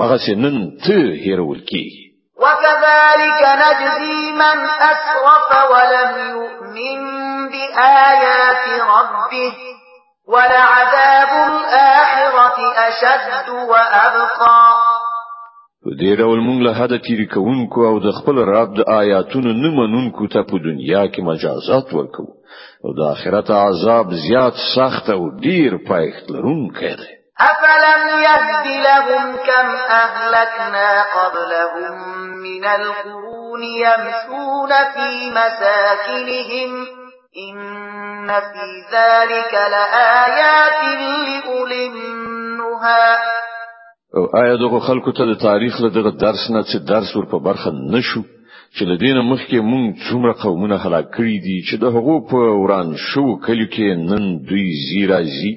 هغه 0.00 0.18
سنن 0.26 0.70
ته 0.86 0.98
هیرول 1.24 1.58
کیږي 1.60 2.00
وكذلك 2.42 3.40
نجزي 3.62 4.32
من 4.32 4.56
أسرف 4.90 5.48
ولم 5.72 6.12
يؤمن 6.34 7.00
بآيات 7.50 8.62
ربه 8.94 9.54
ولعذاب 10.28 11.32
الآخرة 11.50 12.56
أشد 12.88 13.48
وأبقى 13.48 14.74
دې 15.98 16.18
ډول 16.18 16.40
موږ 16.40 16.62
له 16.62 16.72
هدا 16.84 16.96
تیری 16.98 17.26
کوونکو 17.26 17.86
او 17.86 17.98
د 17.98 18.10
خپل 18.20 18.36
رب 18.38 18.74
د 18.76 18.88
آیاتونو 18.90 19.52
نه 19.52 19.68
منونکو 19.80 20.26
ته 20.26 20.42
په 20.42 20.56
دنیا 20.58 21.06
کې 21.06 21.22
مجازات 21.22 21.94
ورکوو 21.94 22.35
او 22.84 22.90
د 22.98 23.00
آخرت 23.14 23.48
عذاب 23.64 24.06
زیات 24.26 24.54
سخت 24.76 25.06
او 25.18 25.22
ډیر 25.44 25.70
پایښت 25.88 26.24
لرونکی 26.34 26.94
دی 27.00 27.10
أفلم 27.52 28.02
يهد 28.28 28.66
لهم 28.88 29.26
كم 29.48 29.66
أهلكنا 30.02 30.88
قبلهم 31.18 31.92
من 32.44 32.64
القرون 32.64 33.62
يمشون 33.86 34.70
في 34.94 35.30
مساكنهم 35.38 36.70
إن 37.48 38.30
في 38.40 38.64
ذلك 38.96 39.52
لآيات 39.74 40.78
لأولي 40.82 41.86
النهى 41.86 43.06
آیا 44.42 44.54
دغه 44.56 44.78
خلکو 44.88 45.10
ته 45.12 45.24
د 45.34 45.38
تاریخ 45.46 45.80
له 45.80 45.88
دغه 45.98 46.10
درس 46.10 46.50
نه 46.50 46.62
څه 46.70 46.76
درس 46.92 47.10
ور 47.16 47.26
په 47.32 47.38
برخه 47.38 47.70
نشو 47.92 48.20
چې 48.76 48.84
د 48.90 48.92
دینه 49.02 49.20
مخکې 49.32 49.58
مونږ 49.72 49.86
څومره 50.06 50.32
قومونه 50.44 50.76
هلاک 50.84 51.06
کړي 51.16 51.36
دي 51.46 51.56
چې 51.68 51.74
د 51.82 51.84
هغو 51.96 52.16
په 52.30 52.38
وران 52.62 52.88
شو 53.08 53.24
کلیو 53.46 53.68
کې 53.74 53.86
نن 54.08 54.22
دوی 54.48 54.66
زیرا 54.88 55.20
زی 55.36 55.52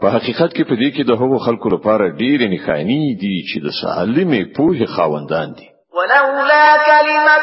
په 0.00 0.06
حقیقت 0.14 0.50
کې 0.56 0.62
په 0.68 0.74
دې 0.80 0.88
کې 0.94 1.02
د 1.10 1.12
هغو 1.22 1.38
خلکو 1.46 1.68
لپاره 1.74 2.14
ډېرې 2.22 2.46
نښانی 2.54 3.02
دي 3.22 3.36
چې 3.48 3.56
د 3.64 3.68
سالمې 3.80 4.42
پوهې 4.56 4.86
خاوندان 4.94 5.48
دي 5.58 5.66
ولولا 5.96 6.68
كلمة 6.88 7.36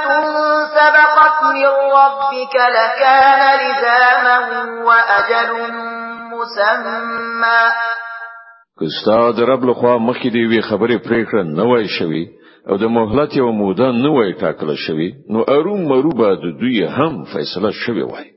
سبقت 0.77 1.37
من 1.59 1.71
ربك 1.99 2.55
لكان 2.75 3.41
لزاما 3.61 4.39
وأجل 4.87 5.51
مسمى 6.33 7.61
کستا 8.79 9.21
د 9.37 9.49
رب 9.53 9.63
لخوا 9.69 9.95
مخکې 10.09 10.27
دی 10.33 10.43
وی 10.49 10.61
خبره 10.71 10.97
پرې 11.07 11.21
کړه 11.29 11.41
نوې 11.59 11.87
شوي 11.99 12.25
او 12.67 12.77
د 12.77 12.83
مهلت 12.95 13.31
یو 13.41 13.51
موده 13.61 13.87
نه 14.03 14.09
وای 14.15 14.33
ټاکل 14.41 14.75
شوی 14.85 15.09
نو 15.33 15.39
اروم 15.55 15.81
مرو 15.91 16.09
به 16.19 16.27
د 16.43 16.45
دوی 16.59 16.77
هم 16.97 17.13
فیصله 17.31 17.71
شوی 17.83 18.03
وای 18.11 18.27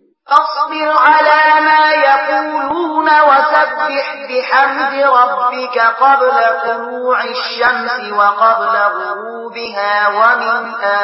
اصبر 0.40 0.90
على 1.10 1.42
ما 1.68 1.82
يقولون 2.10 3.08
وسبح 3.28 4.06
بحمد 4.30 4.94
ربك 5.20 5.76
قبل 6.04 6.30
طلوع 6.66 7.16
الشمس 7.22 8.12
وقبل 8.18 8.74
غروبها 8.98 9.94
ومن 10.18 10.62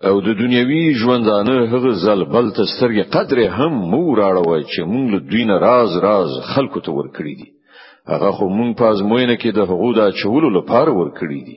او 0.09 0.21
د 0.21 0.25
دنیوي 0.43 0.85
ژوندانه 1.01 1.57
هغه 1.73 1.93
زلبل 2.07 2.47
تسترګې 2.59 3.05
قدرې 3.17 3.47
هم 3.59 3.73
مو 3.91 4.05
راړوي 4.21 4.61
چې 4.73 4.81
مونږ 4.93 5.07
له 5.15 5.19
دوی 5.31 5.45
نه 5.51 5.57
راز 5.67 5.93
راز 6.07 6.31
خلکو 6.55 6.81
ته 6.85 6.91
ورکړي 6.99 7.35
دي 7.41 7.49
هغه 8.13 8.31
خو 8.37 8.45
مونږ 8.59 8.71
په 8.79 8.85
ازموینه 8.93 9.37
کې 9.43 9.51
د 9.57 9.61
حقوق 9.71 9.95
د 9.99 10.11
چولو 10.21 10.49
لپاره 10.59 10.91
ورکړي 11.01 11.41
دي 11.49 11.57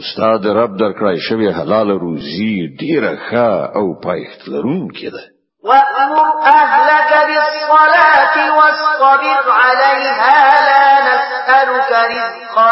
استاد 0.00 0.46
رب 0.46 0.72
درکړای 0.84 1.16
شوی 1.28 1.48
حلال 1.58 1.88
روزي 2.04 2.54
ډیره 2.80 3.10
ښه 3.28 3.48
او 3.78 3.86
پایښت 4.06 4.40
لرونکې 4.54 5.08
ده 5.16 5.22
وأمر 5.64 6.20
أهلك 6.46 7.10
بالصلاة 7.28 8.36
واصطبر 8.58 9.46
عليها 9.50 10.36
لا 10.68 10.86
نسألك 11.08 11.90
رزقا 12.14 12.70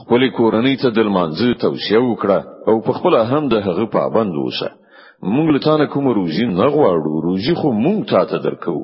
خپل 0.00 0.22
کورنۍ 0.38 0.74
ته 0.82 0.88
د 0.90 0.98
لمانځه 1.08 1.50
توصیه 1.64 2.00
وکړه 2.10 2.38
او 2.68 2.74
په 2.86 2.92
خپل 2.98 3.14
هم 3.30 3.42
د 3.48 3.54
هغه 3.66 3.84
پابند 3.96 4.32
اوسه 4.44 4.68
مونږ 5.34 5.46
له 5.54 5.60
تانه 5.66 5.86
کوم 5.94 6.04
روزي 6.18 6.46
نه 6.58 6.66
غواړو 6.74 7.12
روزي 7.28 7.54
خو 7.60 7.68
مونږ 7.84 7.98
ته 8.10 8.38
درکو 8.46 8.78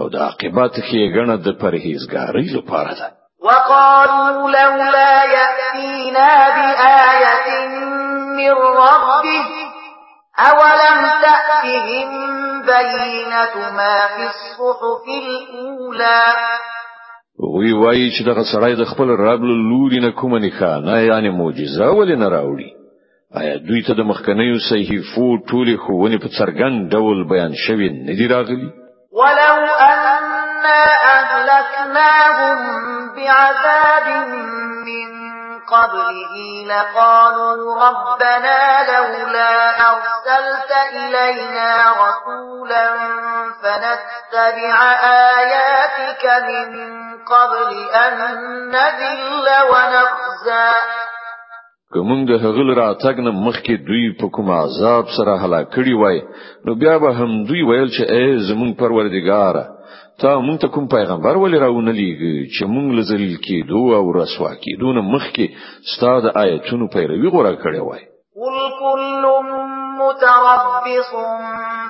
او 0.00 0.04
د 0.14 0.16
عاقبت 0.26 0.74
کې 0.88 1.00
غنه 1.14 1.36
د 1.36 1.48
پرهیزګاری 1.62 2.46
لپاره 2.56 2.92
ده 3.00 3.08
وقالوا 3.46 4.50
لولا 4.50 5.24
يأتينا 5.36 6.28
بآية 6.56 7.68
من 8.38 8.52
ربه 8.82 9.46
أولم 10.48 11.00
تأتهم 11.22 12.08
بينة 12.62 13.70
ما 13.76 13.98
في 14.16 14.22
الصحف 14.32 15.02
الأولى 15.24 16.22
وی 17.58 17.72
وای 17.72 18.10
چې 18.10 18.24
دا 18.26 18.34
سړی 18.52 18.74
د 18.76 18.84
خپل 18.84 19.08
رب 19.08 19.40
له 19.44 19.56
لوري 19.70 20.00
نه 20.00 20.10
کوم 20.10 20.36
نه 20.36 20.50
ښه 20.50 20.86
نه 20.86 20.98
یعنی 21.00 21.30
معجزه 21.30 21.90
ولې 21.92 22.16
نه 22.22 22.28
راوړي 22.28 22.70
آیا 23.38 23.56
دوی 23.56 23.82
ته 23.82 23.94
د 23.94 24.00
مخکنیو 24.00 24.58
صحیفو 24.70 25.38
ټولې 25.50 25.76
خوونه 25.86 26.18
په 26.18 26.28
څرګند 26.38 26.92
ډول 26.94 27.28
بیان 27.32 27.54
شوي 27.66 27.88
نه 28.06 28.12
دی 28.12 28.26
راغلي 28.26 28.70
ولو 29.12 29.68
ان 29.90 30.15
أَهْلَكْنَاهُم 31.14 32.58
بِعَذَابٍ 33.16 34.06
مِّن 34.88 35.08
قَبْلِهِ 35.74 36.34
لَقَالُوا 36.72 37.56
رَبَّنَا 37.86 38.58
لَوْلَا 38.92 39.54
أَرْسَلْتَ 39.90 40.72
إِلَيْنَا 41.00 41.72
رَسُولًا 42.04 42.92
فَنَتَّبِعَ 43.62 44.74
آيَاتِكَ 45.38 46.24
مِن 46.48 46.88
قَبْلِ 47.34 47.72
أَن 48.04 48.14
نَّذِلَّ 48.76 49.46
وَنَخْزَىٰ 49.70 50.74
که 51.94 52.00
مونږ 52.10 52.22
د 52.30 52.34
هغه 52.44 52.62
راتګ 52.82 53.16
نه 53.26 53.30
مخکې 53.46 53.74
دوی 53.88 54.04
په 54.20 54.28
کوم 54.36 54.50
عذاب 54.50 55.04
سره 55.16 55.36
هلاک 55.44 55.66
کړي 55.74 55.94
وای 56.00 56.18
نو 56.66 56.74
بیا 56.80 56.98
به 56.98 57.10
هم 57.20 57.44
دوی 57.48 57.62
ویل 57.68 57.88
چې 57.96 58.04
ای 58.10 58.38
زمونږ 58.48 58.76
پروردګاره 58.80 59.75
تا 60.22 60.30
مونږ 60.46 60.58
ته 60.62 60.68
کوم 60.74 60.84
پیغمبر 60.96 61.38
ولې 61.40 61.58
راونه 61.64 61.92
لیږي 62.00 62.36
چې 62.54 62.62
مونږ 62.74 62.86
لزل 62.98 63.24
کې 63.44 63.56
دوه 63.72 63.94
او 64.00 64.06
رسوا 64.20 64.52
کې 64.62 64.72
دون 64.82 64.96
مخ 65.14 65.24
کې 65.34 65.46
ستاد 65.94 66.24
آیتونو 66.42 66.86
پیروي 66.94 67.28
غوړه 67.34 67.54
کړې 67.62 67.80
وای 67.88 68.02
قل 68.40 68.58
كل 68.84 69.22
متربص 70.00 71.12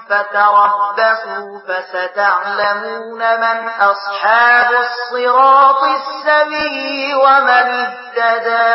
فتربصوا 0.08 1.40
فستعلمون 1.68 3.22
من 3.44 3.58
أصحاب 3.90 4.68
الصراط 4.86 5.80
السبيل 5.92 7.16
ومن 7.22 7.68
اهتدى 7.78 8.68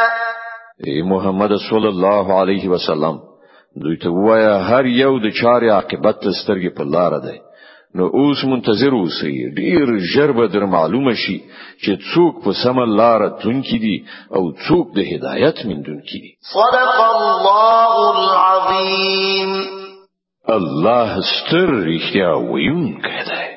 اي 0.87 1.03
محمد 1.13 1.51
صلى 1.69 1.89
الله 1.95 2.35
عليه 2.39 2.69
وسلم 2.75 3.19
دوی 3.85 3.97
ته 4.05 4.09
وایا 4.25 4.57
هر 4.71 4.83
یو 4.85 5.11
د 5.19 5.29
چارې 5.39 5.71
عاقبت 5.77 6.27
سترګې 6.43 6.75
په 6.79 6.93
لار 6.97 7.19
ده 7.27 7.35
نو 7.97 8.05
اوس 8.17 8.43
منتظر 8.51 8.93
اوسئ 8.97 9.33
ډیر 9.55 9.89
ژر 10.13 10.31
به 10.37 10.47
در 10.53 10.65
معلومه 10.75 11.13
شي 11.23 11.35
چې 11.81 11.91
څوک 12.11 12.33
په 12.45 12.51
سم 12.63 12.77
لار 13.01 13.21
تونکي 13.43 13.77
دي 13.83 13.95
او 14.39 14.43
څوک 14.65 14.85
د 14.97 15.11
هدایت 15.11 15.57
مندونکي 15.71 16.17
دي 16.23 16.31
صدق 16.55 16.95
الله 17.09 18.09
العظیم 18.29 19.51
الله 20.57 21.11
ستر 21.37 21.67
رښتیا 21.89 22.31
ویونکی 22.51 23.17
دی 23.31 23.50